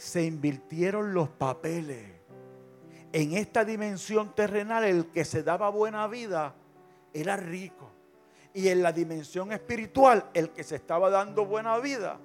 [0.00, 2.10] se invirtieron los papeles.
[3.12, 6.54] En esta dimensión terrenal el que se daba buena vida
[7.12, 7.90] era rico.
[8.52, 12.18] Y en la dimensión espiritual el que se estaba dando buena vida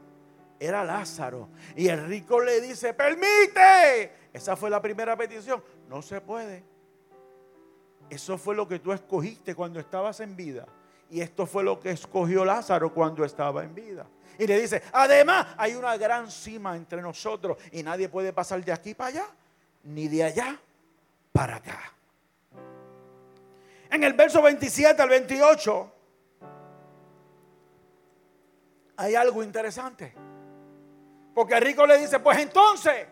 [0.60, 1.50] era Lázaro.
[1.76, 4.12] Y el rico le dice, permite.
[4.34, 5.64] Esa fue la primera petición.
[5.88, 6.64] No se puede.
[8.10, 10.66] Eso fue lo que tú escogiste cuando estabas en vida.
[11.10, 14.08] Y esto fue lo que escogió Lázaro cuando estaba en vida.
[14.38, 18.72] Y le dice, además hay una gran cima entre nosotros y nadie puede pasar de
[18.72, 19.26] aquí para allá,
[19.84, 20.60] ni de allá
[21.32, 21.94] para acá.
[23.90, 25.95] En el verso 27 al 28
[28.98, 30.14] hay algo interesante.
[31.34, 33.08] Porque el rico le dice, pues entonces,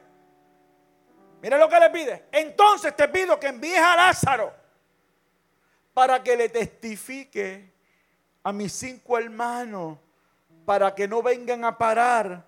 [1.42, 4.54] mira lo que le pide, entonces te pido que envíes a Lázaro
[5.94, 7.74] para que le testifique
[8.44, 9.98] a mis cinco hermanos
[10.66, 12.46] para que no vengan a parar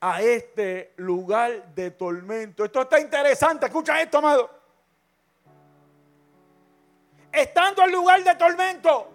[0.00, 2.64] a este lugar de tormento.
[2.64, 4.50] Esto está interesante, escucha esto, amado.
[7.32, 9.13] Estando en lugar de tormento,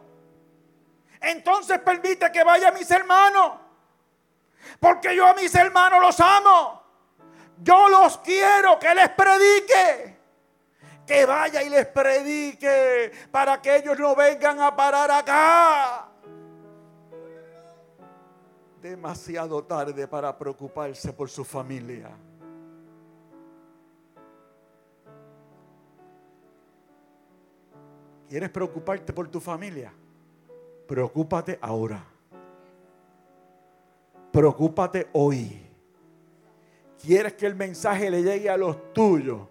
[1.21, 3.53] entonces permite que vaya a mis hermanos,
[4.79, 6.79] porque yo a mis hermanos los amo.
[7.61, 10.17] Yo los quiero que les predique.
[11.05, 16.09] Que vaya y les predique para que ellos no vengan a parar acá
[18.81, 22.09] demasiado tarde para preocuparse por su familia.
[28.27, 29.91] ¿Quieres preocuparte por tu familia?
[30.89, 32.03] Preocúpate ahora.
[34.31, 35.61] Preocúpate hoy.
[36.99, 39.41] ¿Quieres que el mensaje le llegue a los tuyos?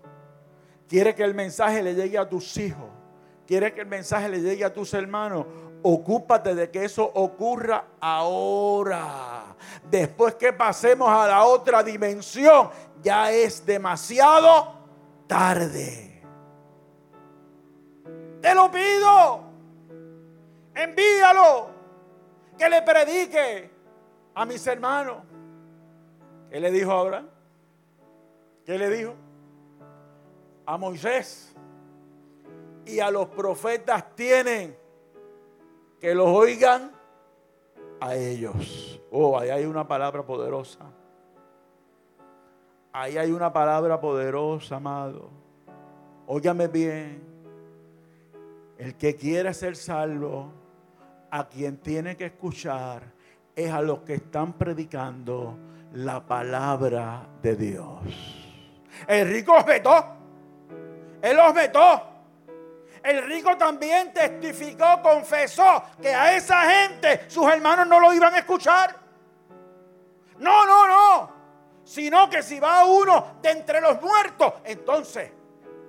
[0.88, 2.88] ¿Quieres que el mensaje le llegue a tus hijos?
[3.46, 5.46] ¿Quieres que el mensaje le llegue a tus hermanos?
[5.80, 9.54] Ocúpate de que eso ocurra ahora.
[9.88, 12.68] Después que pasemos a la otra dimensión,
[13.00, 14.74] ya es demasiado
[15.28, 16.20] tarde.
[18.42, 19.47] Te lo pido.
[20.78, 21.70] Envíalo.
[22.56, 23.70] Que le predique
[24.34, 25.18] a mis hermanos.
[26.50, 27.24] ¿Qué le dijo ahora?
[28.64, 29.14] ¿Qué le dijo?
[30.66, 31.54] A Moisés
[32.84, 34.76] y a los profetas tienen
[36.00, 36.92] que los oigan
[38.00, 39.00] a ellos.
[39.10, 40.80] Oh, ahí hay una palabra poderosa.
[42.92, 45.30] Ahí hay una palabra poderosa, amado.
[46.26, 47.22] Óigame bien.
[48.78, 50.52] El que quiere ser salvo,
[51.30, 53.02] a quien tiene que escuchar,
[53.54, 55.58] es a los que están predicando
[55.94, 58.38] la palabra de Dios.
[59.06, 60.06] El rico os vetó.
[61.22, 62.02] Él los vetó.
[63.02, 68.38] El rico también testificó, confesó que a esa gente sus hermanos no lo iban a
[68.38, 68.96] escuchar.
[70.38, 71.38] No, no, no.
[71.84, 75.30] Sino que si va uno de entre los muertos, entonces,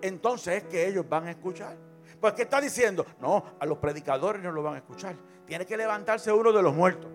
[0.02, 1.89] entonces es que ellos van a escuchar.
[2.20, 3.06] Pues ¿qué está diciendo?
[3.20, 5.16] No, a los predicadores no lo van a escuchar.
[5.46, 7.10] Tiene que levantarse uno de los muertos.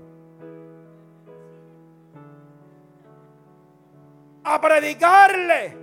[4.44, 5.76] A predicarle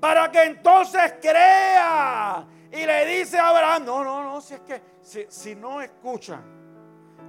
[0.00, 2.46] para que entonces crea.
[2.72, 6.42] Y le dice a Abraham, no, no, no, si es que si, si no escuchan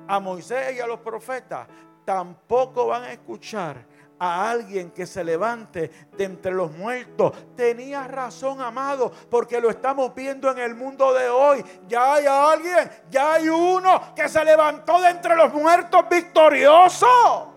[0.08, 1.68] a Moisés y a los profetas,
[2.04, 3.86] tampoco van a escuchar
[4.20, 7.34] a alguien que se levante de entre los muertos.
[7.56, 11.64] Tenía razón, amado, porque lo estamos viendo en el mundo de hoy.
[11.88, 17.54] Ya hay alguien, ya hay uno que se levantó de entre los muertos victorioso.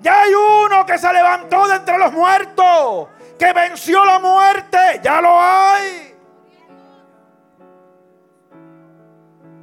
[0.00, 3.08] Ya hay uno que se levantó de entre los muertos,
[3.38, 5.00] que venció la muerte.
[5.02, 6.14] Ya lo hay.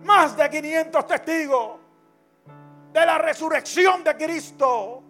[0.04, 1.80] Más de 500 testigos
[2.92, 5.01] de la resurrección de Cristo.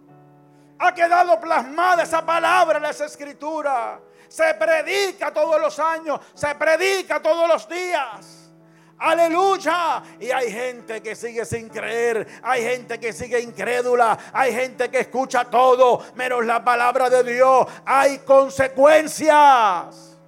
[0.84, 4.00] Ha quedado plasmada esa palabra en las escrituras.
[4.28, 8.50] Se predica todos los años, se predica todos los días.
[8.98, 10.02] Aleluya.
[10.18, 12.26] Y hay gente que sigue sin creer.
[12.42, 14.18] Hay gente que sigue incrédula.
[14.32, 17.64] Hay gente que escucha todo menos la palabra de Dios.
[17.84, 20.18] Hay consecuencias.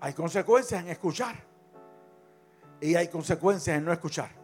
[0.00, 1.36] Hay consecuencias en escuchar.
[2.80, 4.41] Y hay consecuencias en no escuchar.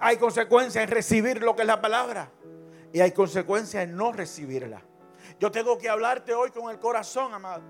[0.00, 2.30] Hay consecuencias en recibir lo que es la palabra.
[2.92, 4.80] Y hay consecuencias en no recibirla.
[5.38, 7.62] Yo tengo que hablarte hoy con el corazón, amado.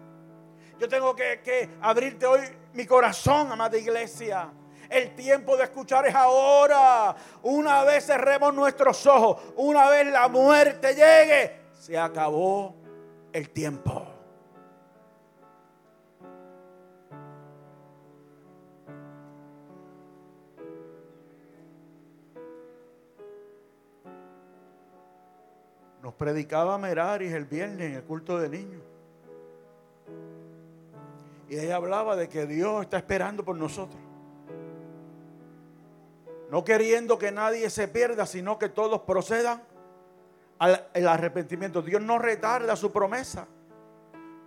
[0.78, 2.40] Yo tengo que, abrirte hoy
[2.74, 4.52] mi corazón, amada iglesia.
[4.88, 7.16] El tiempo de escuchar es ahora.
[7.42, 12.74] Una vez cerremos nuestros ojos, una vez la muerte llegue, se acabó
[13.32, 13.95] el tiempo.
[26.18, 28.82] Predicaba Meraris el viernes en el culto de niños.
[31.48, 34.00] Y ella hablaba de que Dios está esperando por nosotros.
[36.50, 39.62] No queriendo que nadie se pierda, sino que todos procedan
[40.58, 41.82] al arrepentimiento.
[41.82, 43.46] Dios no retarda su promesa,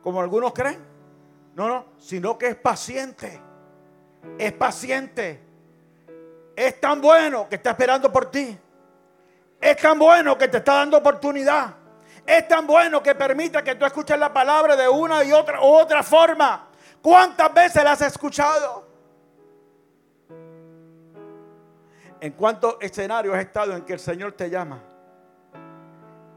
[0.02, 0.80] como algunos creen.
[1.56, 3.42] No, no, sino que es paciente.
[4.38, 5.42] Es paciente.
[6.56, 8.58] Es tan bueno que está esperando por ti.
[9.60, 11.76] Es tan bueno que te está dando oportunidad.
[12.26, 16.04] Es tan bueno que permite que tú escuches la palabra de una y otra otra
[16.04, 16.68] forma.
[17.02, 18.88] ¿Cuántas veces la has escuchado?
[22.22, 24.82] ¿En cuántos escenarios has estado en que el Señor te llama?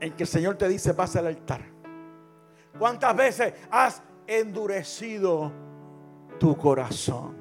[0.01, 1.61] En que el Señor te dice, vas al altar.
[2.79, 5.53] ¿Cuántas veces has endurecido
[6.39, 7.37] tu corazón?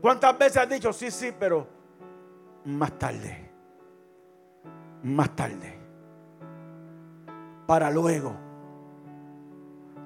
[0.00, 1.66] ¿Cuántas veces has dicho, sí, sí, pero
[2.64, 3.47] más tarde?
[5.02, 5.78] Más tarde.
[7.66, 8.34] Para luego.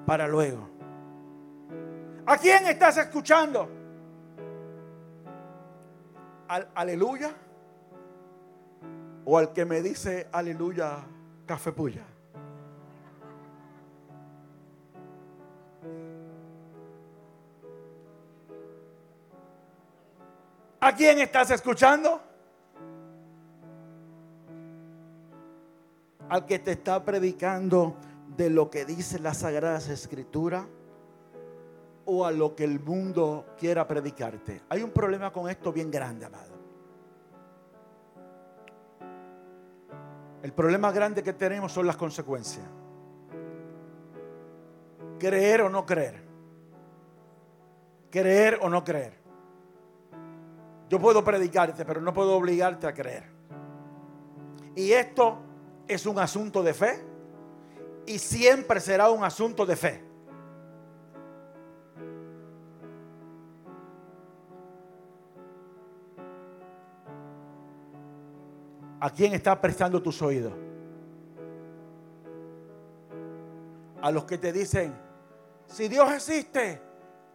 [0.05, 0.69] Para luego.
[2.25, 3.69] ¿A quién estás escuchando?
[6.47, 7.33] ¿Al aleluya?
[9.25, 11.05] ¿O al que me dice aleluya
[11.45, 12.03] café puya?
[20.81, 22.32] ¿A quién estás escuchando?
[26.33, 27.95] Al que te está predicando
[28.35, 30.65] de lo que dice las Sagradas Escrituras
[32.05, 34.63] o a lo que el mundo quiera predicarte.
[34.69, 36.55] Hay un problema con esto bien grande, amado.
[40.41, 42.65] El problema grande que tenemos son las consecuencias.
[45.19, 46.19] Creer o no creer.
[48.09, 49.19] Creer o no creer.
[50.89, 53.29] Yo puedo predicarte, pero no puedo obligarte a creer.
[54.75, 55.52] Y esto
[55.87, 57.03] es un asunto de fe
[58.05, 60.03] y siempre será un asunto de fe.
[68.99, 70.53] ¿A quién está prestando tus oídos?
[74.03, 74.93] a los que te dicen,
[75.65, 76.81] si Dios existe,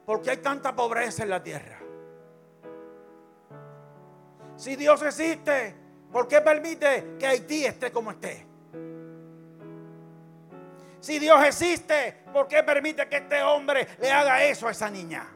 [0.05, 1.81] ¿por qué hay tanta pobreza en la tierra?
[4.55, 5.75] Si Dios existe,
[6.13, 8.47] ¿por qué permite que Haití esté como esté?
[11.01, 15.27] Si Dios existe, ¿por qué permite que este hombre le haga eso a esa niña?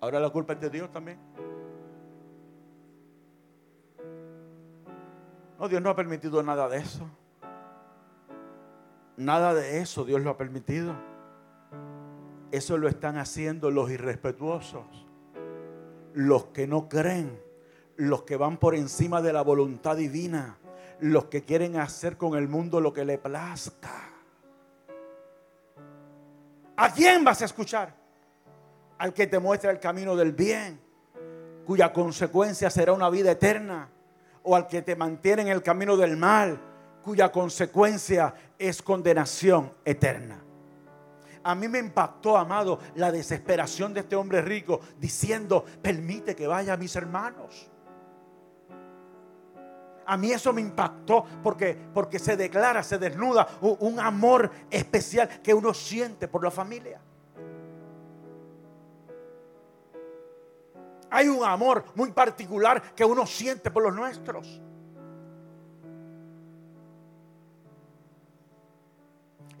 [0.00, 1.18] Ahora la culpa es de Dios también.
[5.58, 7.08] No, Dios no ha permitido nada de eso.
[9.16, 10.94] Nada de eso Dios lo ha permitido.
[12.50, 14.84] Eso lo están haciendo los irrespetuosos,
[16.14, 17.40] los que no creen,
[17.96, 20.58] los que van por encima de la voluntad divina,
[21.00, 24.10] los que quieren hacer con el mundo lo que le plazca.
[26.76, 27.94] ¿A quién vas a escuchar?
[28.98, 30.80] Al que te muestra el camino del bien,
[31.66, 33.88] cuya consecuencia será una vida eterna
[34.42, 36.60] o al que te mantiene en el camino del mal,
[37.02, 40.42] cuya consecuencia es condenación eterna.
[41.44, 46.74] A mí me impactó, amado, la desesperación de este hombre rico diciendo, permite que vaya
[46.74, 47.68] a mis hermanos.
[50.06, 55.54] A mí eso me impactó porque, porque se declara, se desnuda un amor especial que
[55.54, 57.00] uno siente por la familia.
[61.10, 64.60] Hay un amor muy particular que uno siente por los nuestros.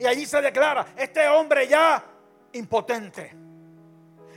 [0.02, 2.04] Y allí se declara, este hombre ya
[2.54, 3.32] impotente.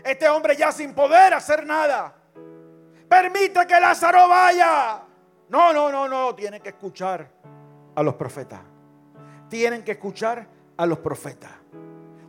[0.04, 2.16] Este hombre ya sin poder hacer nada.
[3.10, 5.02] Permite que Lázaro vaya.
[5.50, 6.36] No, no, no, no.
[6.36, 7.28] Tienen que escuchar
[7.96, 8.60] a los profetas.
[9.50, 10.48] Tienen que escuchar
[10.78, 11.54] a los profetas.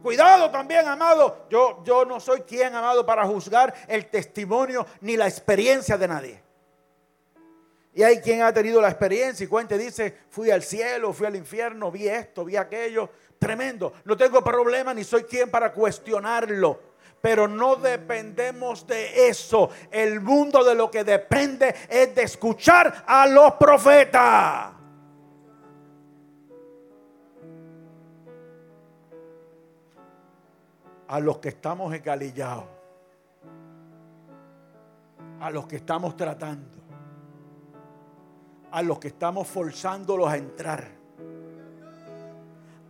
[0.02, 1.44] Cuidado también, amado.
[1.50, 6.46] Yo, yo no soy quien, amado, para juzgar el testimonio ni la experiencia de nadie.
[7.96, 11.34] Y hay quien ha tenido la experiencia y cuenta dice, fui al cielo, fui al
[11.34, 13.08] infierno, vi esto, vi aquello.
[13.38, 13.92] Tremendo.
[14.04, 16.80] No tengo problema ni soy quien para cuestionarlo.
[17.20, 19.70] Pero no dependemos de eso.
[19.90, 24.76] El mundo de lo que depende es de escuchar a los profetas.
[31.08, 32.64] a los que estamos engalillados,
[35.40, 36.78] a los que estamos tratando,
[38.70, 40.88] a los que estamos forzándolos a entrar,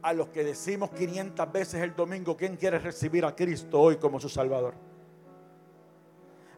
[0.07, 4.21] a los que decimos 500 veces el domingo, ¿quién quiere recibir a Cristo hoy como
[4.21, 4.75] su Salvador?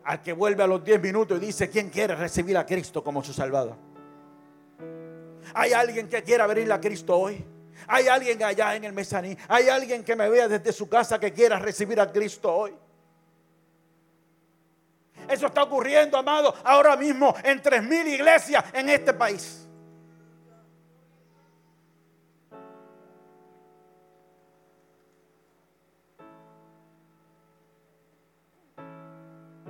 [0.04, 3.24] Al que vuelve a los 10 minutos y dice, ¿quién quiere recibir a Cristo como
[3.24, 3.76] su Salvador?
[5.54, 7.42] ¿Hay alguien que quiera venir a Cristo hoy?
[7.86, 9.34] Hay alguien allá en el mesaní.
[9.48, 12.74] Hay alguien que me vea desde su casa que quiera recibir a Cristo hoy.
[15.26, 19.67] Eso está ocurriendo, amado, ahora mismo en tres mil iglesias en este país.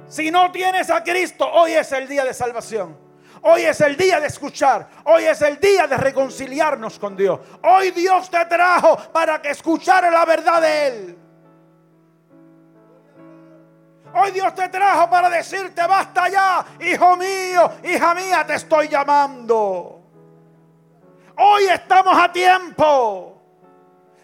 [0.09, 2.96] Si no tienes a Cristo, hoy es el día de salvación.
[3.42, 4.88] Hoy es el día de escuchar.
[5.04, 7.38] Hoy es el día de reconciliarnos con Dios.
[7.62, 11.18] Hoy Dios te trajo para que escuchara la verdad de Él.
[14.14, 20.02] Hoy Dios te trajo para decirte, basta ya, hijo mío, hija mía, te estoy llamando.
[21.36, 23.34] Hoy estamos a tiempo.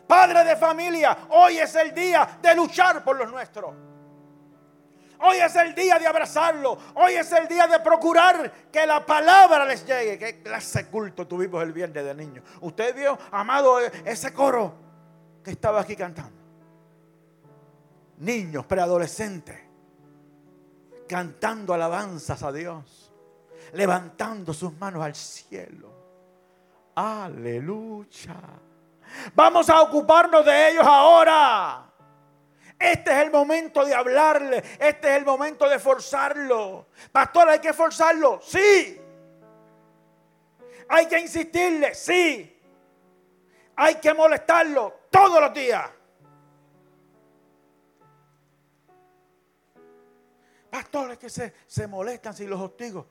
[0.06, 3.74] Padre de familia, hoy es el día de luchar por los nuestros.
[5.20, 6.76] Hoy es el día de abrazarlo.
[6.94, 10.18] Hoy es el día de procurar que la palabra les llegue.
[10.18, 12.44] ¿Qué clase culto tuvimos el viernes de niños?
[12.60, 14.74] Usted vio, amado, ese coro
[15.42, 16.42] que estaba aquí cantando.
[18.18, 19.58] Niños, preadolescentes,
[21.08, 23.12] cantando alabanzas a Dios,
[23.72, 25.92] levantando sus manos al cielo.
[26.94, 28.36] Aleluya.
[29.34, 31.93] Vamos a ocuparnos de ellos ahora.
[32.84, 34.58] Este es el momento de hablarle.
[34.78, 36.88] Este es el momento de forzarlo.
[37.10, 38.40] Pastor, ¿hay que forzarlo?
[38.42, 39.00] Sí.
[40.90, 42.62] Hay que insistirle, sí.
[43.76, 45.88] Hay que molestarlo todos los días.
[50.68, 53.06] Pastores que se, se molestan si los hostigo.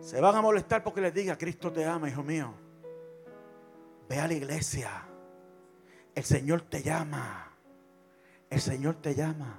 [0.00, 2.52] Se van a molestar porque les diga, Cristo te ama, hijo mío.
[4.08, 4.90] Ve a la iglesia.
[6.14, 7.52] El Señor te llama.
[8.48, 9.58] El Señor te llama.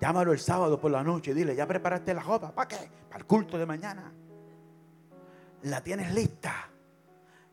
[0.00, 2.52] Llámalo el sábado por la noche y dile, ya preparaste la ropa.
[2.52, 2.90] ¿Para qué?
[3.08, 4.12] Para el culto de mañana.
[5.62, 6.68] La tienes lista.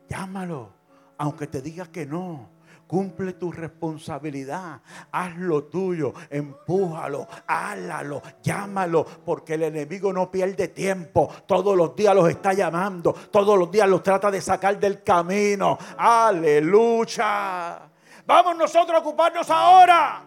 [0.08, 0.72] Llámalo.
[1.18, 2.50] Aunque te diga que no.
[2.90, 4.80] Cumple tu responsabilidad.
[5.12, 6.12] Haz lo tuyo.
[6.28, 7.24] Empújalo.
[7.46, 8.20] Hálalo.
[8.42, 9.04] Llámalo.
[9.04, 11.32] Porque el enemigo no pierde tiempo.
[11.46, 13.12] Todos los días los está llamando.
[13.12, 15.78] Todos los días los trata de sacar del camino.
[15.96, 17.78] Aleluya.
[18.26, 20.24] Vamos nosotros a ocuparnos ahora.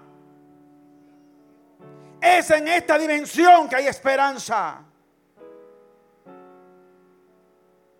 [2.21, 4.85] Es en esta dimensión que hay esperanza.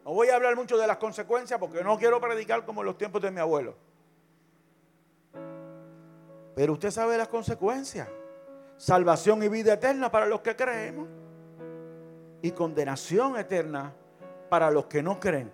[0.05, 2.97] No voy a hablar mucho de las consecuencias porque no quiero predicar como en los
[2.97, 3.82] tiempos de mi abuelo.
[6.55, 8.07] Pero usted sabe las consecuencias.
[8.77, 11.07] Salvación y vida eterna para los que creemos.
[12.41, 13.93] Y condenación eterna
[14.49, 15.51] para los que no creen.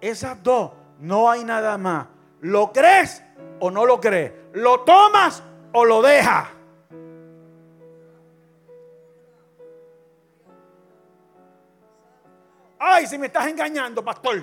[0.00, 2.06] Esas dos, no hay nada más.
[2.40, 3.22] ¿Lo crees
[3.58, 4.32] o no lo crees?
[4.52, 6.48] ¿Lo tomas o lo dejas?
[12.78, 14.42] Ay, si me estás engañando, pastor.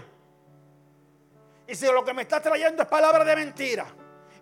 [1.68, 3.88] Y si lo que me estás trayendo es palabra de mentira.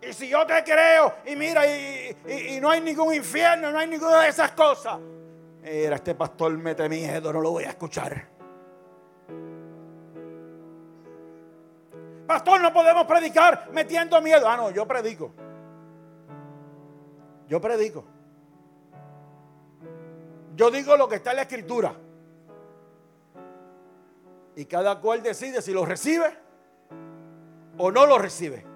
[0.08, 4.22] Y si yo te creo y mira, y, no hay ningún infierno, no hay ninguna
[4.22, 5.00] de esas cosas.
[5.64, 8.28] Mira, este pastor mete miedo, no lo voy a escuchar.
[12.28, 14.48] Pastor, no podemos predicar metiendo miedo.
[14.48, 15.32] Ah, no, yo predico.
[17.48, 18.06] Yo predico.
[20.56, 21.94] Yo digo lo que está en la escritura.
[24.56, 26.38] Y cada cual decide si lo recibe
[27.78, 28.75] o no lo recibe.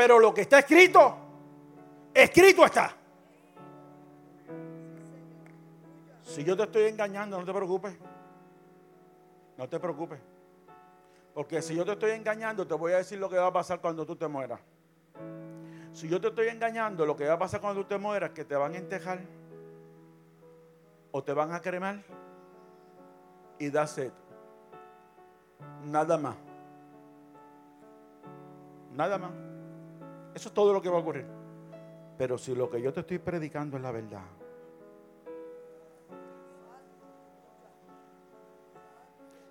[0.00, 1.14] Pero lo que está escrito,
[2.14, 2.96] escrito está.
[6.22, 7.98] Si yo te estoy engañando, no te preocupes.
[9.58, 10.18] No te preocupes.
[11.34, 13.82] Porque si yo te estoy engañando, te voy a decir lo que va a pasar
[13.82, 14.60] cuando tú te mueras.
[15.92, 18.34] Si yo te estoy engañando, lo que va a pasar cuando tú te mueras es
[18.34, 19.20] que te van a entejar
[21.10, 22.02] o te van a cremar
[23.58, 24.12] y da sed.
[25.84, 26.36] Nada más.
[28.94, 29.49] Nada más.
[30.40, 31.26] Eso es todo lo que va a ocurrir.
[32.16, 34.24] Pero si lo que yo te estoy predicando es la verdad.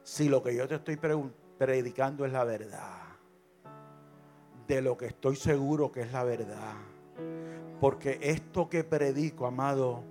[0.01, 0.97] Si lo que yo te estoy
[1.59, 3.03] predicando es la verdad.
[4.65, 6.73] De lo que estoy seguro que es la verdad.
[7.79, 10.01] Porque esto que predico, amado,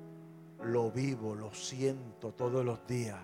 [0.63, 3.19] lo vivo, lo siento todos los días.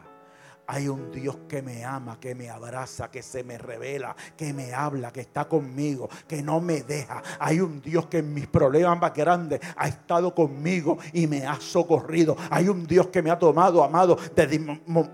[0.67, 4.73] Hay un Dios que me ama, que me abraza, que se me revela, que me
[4.73, 7.23] habla, que está conmigo, que no me deja.
[7.39, 11.61] Hay un Dios que en mis problemas más grandes ha estado conmigo y me ha
[11.61, 12.37] socorrido.
[12.51, 14.59] Hay un Dios que me ha tomado, amado, desde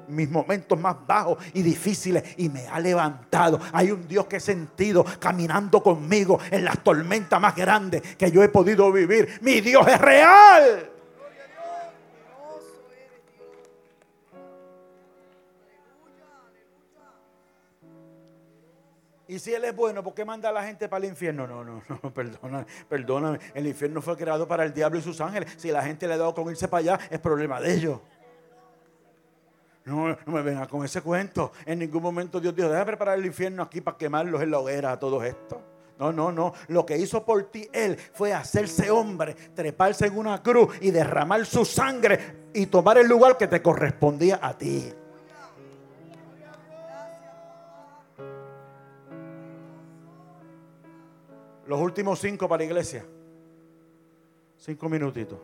[0.09, 3.59] mis momentos más bajos y difíciles y me ha levantado.
[3.73, 8.43] Hay un Dios que he sentido caminando conmigo en las tormentas más grandes que yo
[8.43, 9.41] he podido vivir.
[9.43, 11.00] Mi Dios es real.
[19.31, 21.47] Y si Él es bueno, ¿por qué manda a la gente para el infierno?
[21.47, 23.39] No, no, no, perdóname, perdóname.
[23.55, 25.55] El infierno fue creado para el diablo y sus ángeles.
[25.57, 28.01] Si la gente le ha dado con irse para allá, es problema de ellos.
[29.85, 31.53] No, no me venga con ese cuento.
[31.65, 34.91] En ningún momento Dios dijo, déjame preparar el infierno aquí para quemarlos en la hoguera
[34.91, 35.59] a todos estos.
[36.01, 36.53] No, no, no.
[36.67, 41.47] Lo que hizo por ti Él fue hacerse hombre, treparse en una cruz y derramar
[41.47, 44.93] su sangre y tomar el lugar que te correspondía a ti.
[51.71, 53.07] Los últimos cinco para la iglesia.
[54.57, 55.39] Cinco minutitos.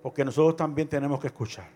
[0.00, 1.66] Porque nosotros también tenemos que escuchar.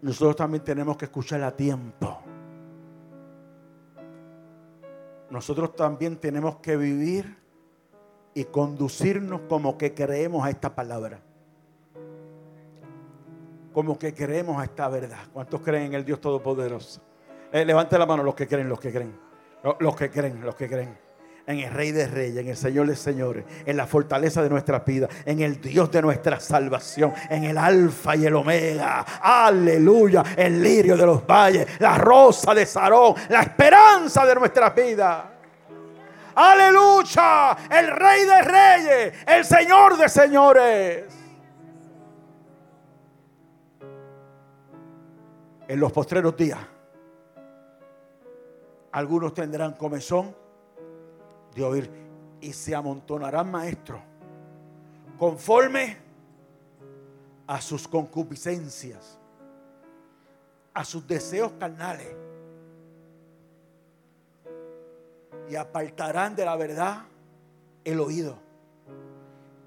[0.00, 2.18] Nosotros también tenemos que escuchar a tiempo.
[5.28, 7.36] Nosotros también tenemos que vivir
[8.32, 11.20] y conducirnos como que creemos a esta palabra.
[13.74, 15.20] Como que creemos a esta verdad.
[15.34, 17.02] ¿Cuántos creen en el Dios Todopoderoso?
[17.52, 19.27] Eh, levante la mano los que creen, los que creen.
[19.62, 20.96] Los que creen, los que creen.
[21.46, 24.80] En el Rey de Reyes, en el Señor de Señores, en la fortaleza de nuestra
[24.80, 29.00] vida, en el Dios de nuestra salvación, en el Alfa y el Omega.
[29.22, 30.22] Aleluya.
[30.36, 35.32] El lirio de los valles, la rosa de Sarón, la esperanza de nuestra vida.
[36.34, 37.56] Aleluya.
[37.70, 41.04] El Rey de Reyes, el Señor de Señores.
[45.66, 46.58] En los postreros días
[48.92, 50.34] algunos tendrán comezón
[51.54, 51.90] de oír
[52.40, 54.00] y se amontonarán maestros
[55.18, 55.96] conforme
[57.46, 59.18] a sus concupiscencias,
[60.74, 62.14] a sus deseos carnales.
[65.50, 67.04] Y apartarán de la verdad
[67.84, 68.38] el oído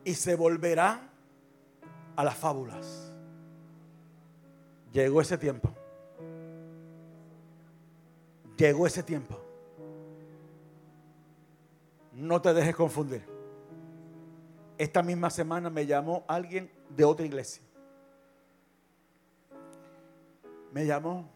[0.06, 1.10] y se volverán
[2.16, 3.12] a las fábulas.
[4.94, 5.74] Llegó ese tiempo.
[8.62, 9.40] Llegó ese tiempo.
[12.14, 13.24] No te dejes confundir.
[14.78, 17.64] Esta misma semana me llamó alguien de otra iglesia.
[20.72, 21.28] Me llamó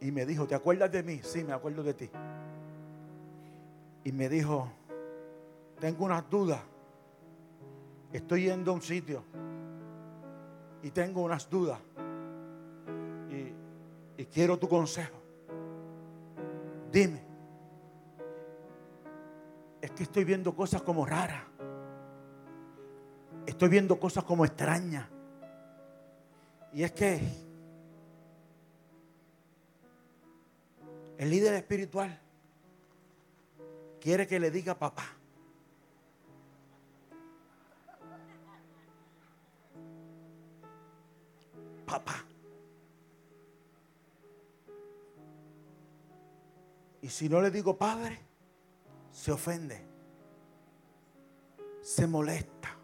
[0.00, 1.20] y me dijo, ¿te acuerdas de mí?
[1.24, 2.08] Sí, me acuerdo de ti.
[4.04, 4.70] Y me dijo,
[5.80, 6.60] tengo unas dudas.
[8.12, 9.24] Estoy yendo a un sitio
[10.84, 11.80] y tengo unas dudas.
[13.28, 15.19] Y, y quiero tu consejo.
[16.90, 17.22] Dime.
[19.80, 21.44] Es que estoy viendo cosas como raras.
[23.46, 25.08] Estoy viendo cosas como extrañas.
[26.72, 27.20] Y es que
[31.18, 32.18] el líder espiritual
[34.00, 35.04] quiere que le diga papá.
[41.86, 42.24] Papá.
[47.02, 48.20] Y si no le digo padre,
[49.10, 49.80] se ofende,
[51.80, 52.76] se molesta.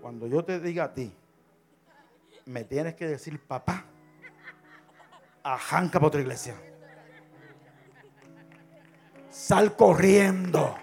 [0.00, 1.12] Cuando yo te diga a ti,
[2.46, 3.84] me tienes que decir papá,
[5.42, 6.54] ajanca para otra iglesia.
[9.30, 10.76] Sal corriendo.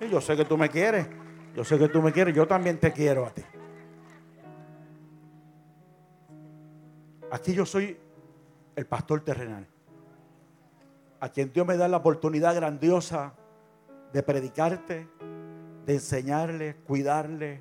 [0.00, 1.06] Y yo sé que tú me quieres.
[1.54, 2.34] Yo sé que tú me quieres.
[2.34, 3.42] Yo también te quiero a ti.
[7.34, 7.98] Aquí yo soy
[8.76, 9.66] el pastor terrenal.
[11.18, 13.34] A quien Dios me da la oportunidad grandiosa
[14.12, 15.08] de predicarte,
[15.84, 17.60] de enseñarle, cuidarle,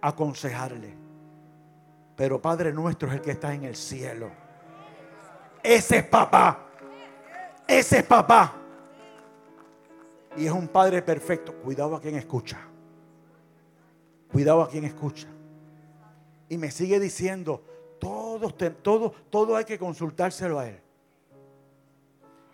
[0.00, 0.96] aconsejarle.
[2.16, 4.32] Pero Padre nuestro es el que está en el cielo.
[5.62, 6.66] Ese es papá.
[7.68, 8.52] Ese es papá.
[10.36, 11.54] Y es un padre perfecto.
[11.54, 12.58] Cuidado a quien escucha.
[14.32, 15.28] Cuidado a quien escucha.
[16.48, 17.62] Y me sigue diciendo,
[18.38, 20.80] todo, todo, todo hay que consultárselo a él.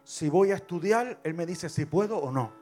[0.04, 2.52] Si voy a estudiar, él me dice si puedo o no.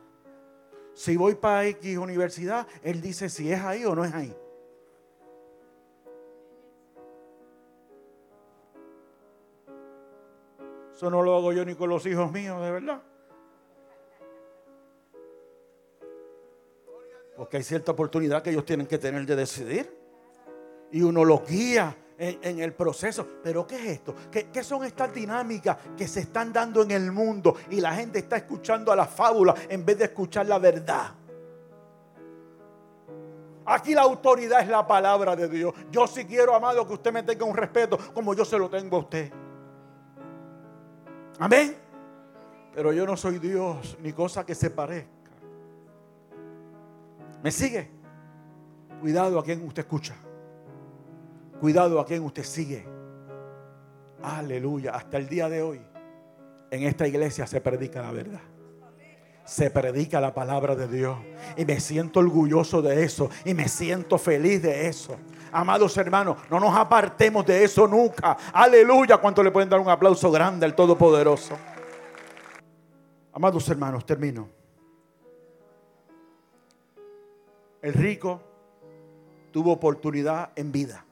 [0.95, 4.37] Si voy para X universidad, él dice si es ahí o no es ahí.
[10.95, 13.03] Eso no lo hago yo ni con los hijos míos, de verdad.
[17.37, 19.99] Porque hay cierta oportunidad que ellos tienen que tener de decidir.
[20.93, 23.27] Y uno los guía en, el proceso.
[23.43, 24.14] Pero ¿qué es esto?
[24.31, 28.20] ¿Qué, ¿Qué, son estas dinámicas que se están dando en el mundo y la gente
[28.20, 31.12] está escuchando a la fábula en vez de escuchar la verdad?
[33.64, 35.75] Aquí la autoridad es la palabra de Dios.
[35.91, 38.97] Yo sí quiero, amado, que usted me tenga un respeto como yo se lo tengo
[38.97, 39.33] a usted.
[41.39, 41.77] Amén.
[42.75, 45.11] Pero yo no soy Dios, ni cosa que se parezca.
[47.43, 47.91] ¿Me sigue?
[49.01, 50.14] Cuidado a quien usted escucha.
[51.63, 52.85] Cuidado a quien usted sigue.
[54.21, 54.97] Aleluya.
[54.97, 55.81] Hasta el día de hoy,
[56.73, 58.41] en esta iglesia se predica la verdad.
[59.45, 61.17] Se predica la palabra de Dios.
[61.57, 63.31] Y me siento orgulloso de eso.
[63.45, 65.17] Y me siento feliz de eso.
[65.53, 68.37] Amados hermanos, no nos apartemos de eso nunca.
[68.53, 69.19] Aleluya.
[69.19, 71.57] ¿Cuánto le pueden dar un aplauso grande al Todopoderoso?
[73.35, 74.49] Amados hermanos, termino.
[77.81, 78.41] El rico
[79.53, 81.07] tuvo oportunidad en vida.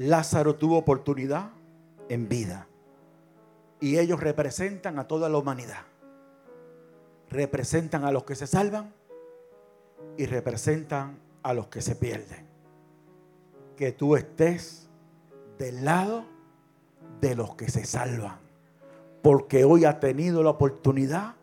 [0.00, 1.50] Lázaro tuvo oportunidad
[2.08, 2.66] en vida.
[3.80, 5.82] Y ellos representan a toda la humanidad.
[7.28, 8.94] Representan a los que se salvan
[10.16, 12.46] y representan a los que se pierden.
[13.76, 14.88] Que tú estés
[15.58, 16.24] del lado
[17.20, 18.38] de los que se salvan.
[19.20, 21.34] Porque hoy ha tenido la oportunidad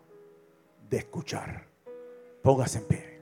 [0.89, 1.67] de escuchar.
[2.41, 3.16] Póngase en pie.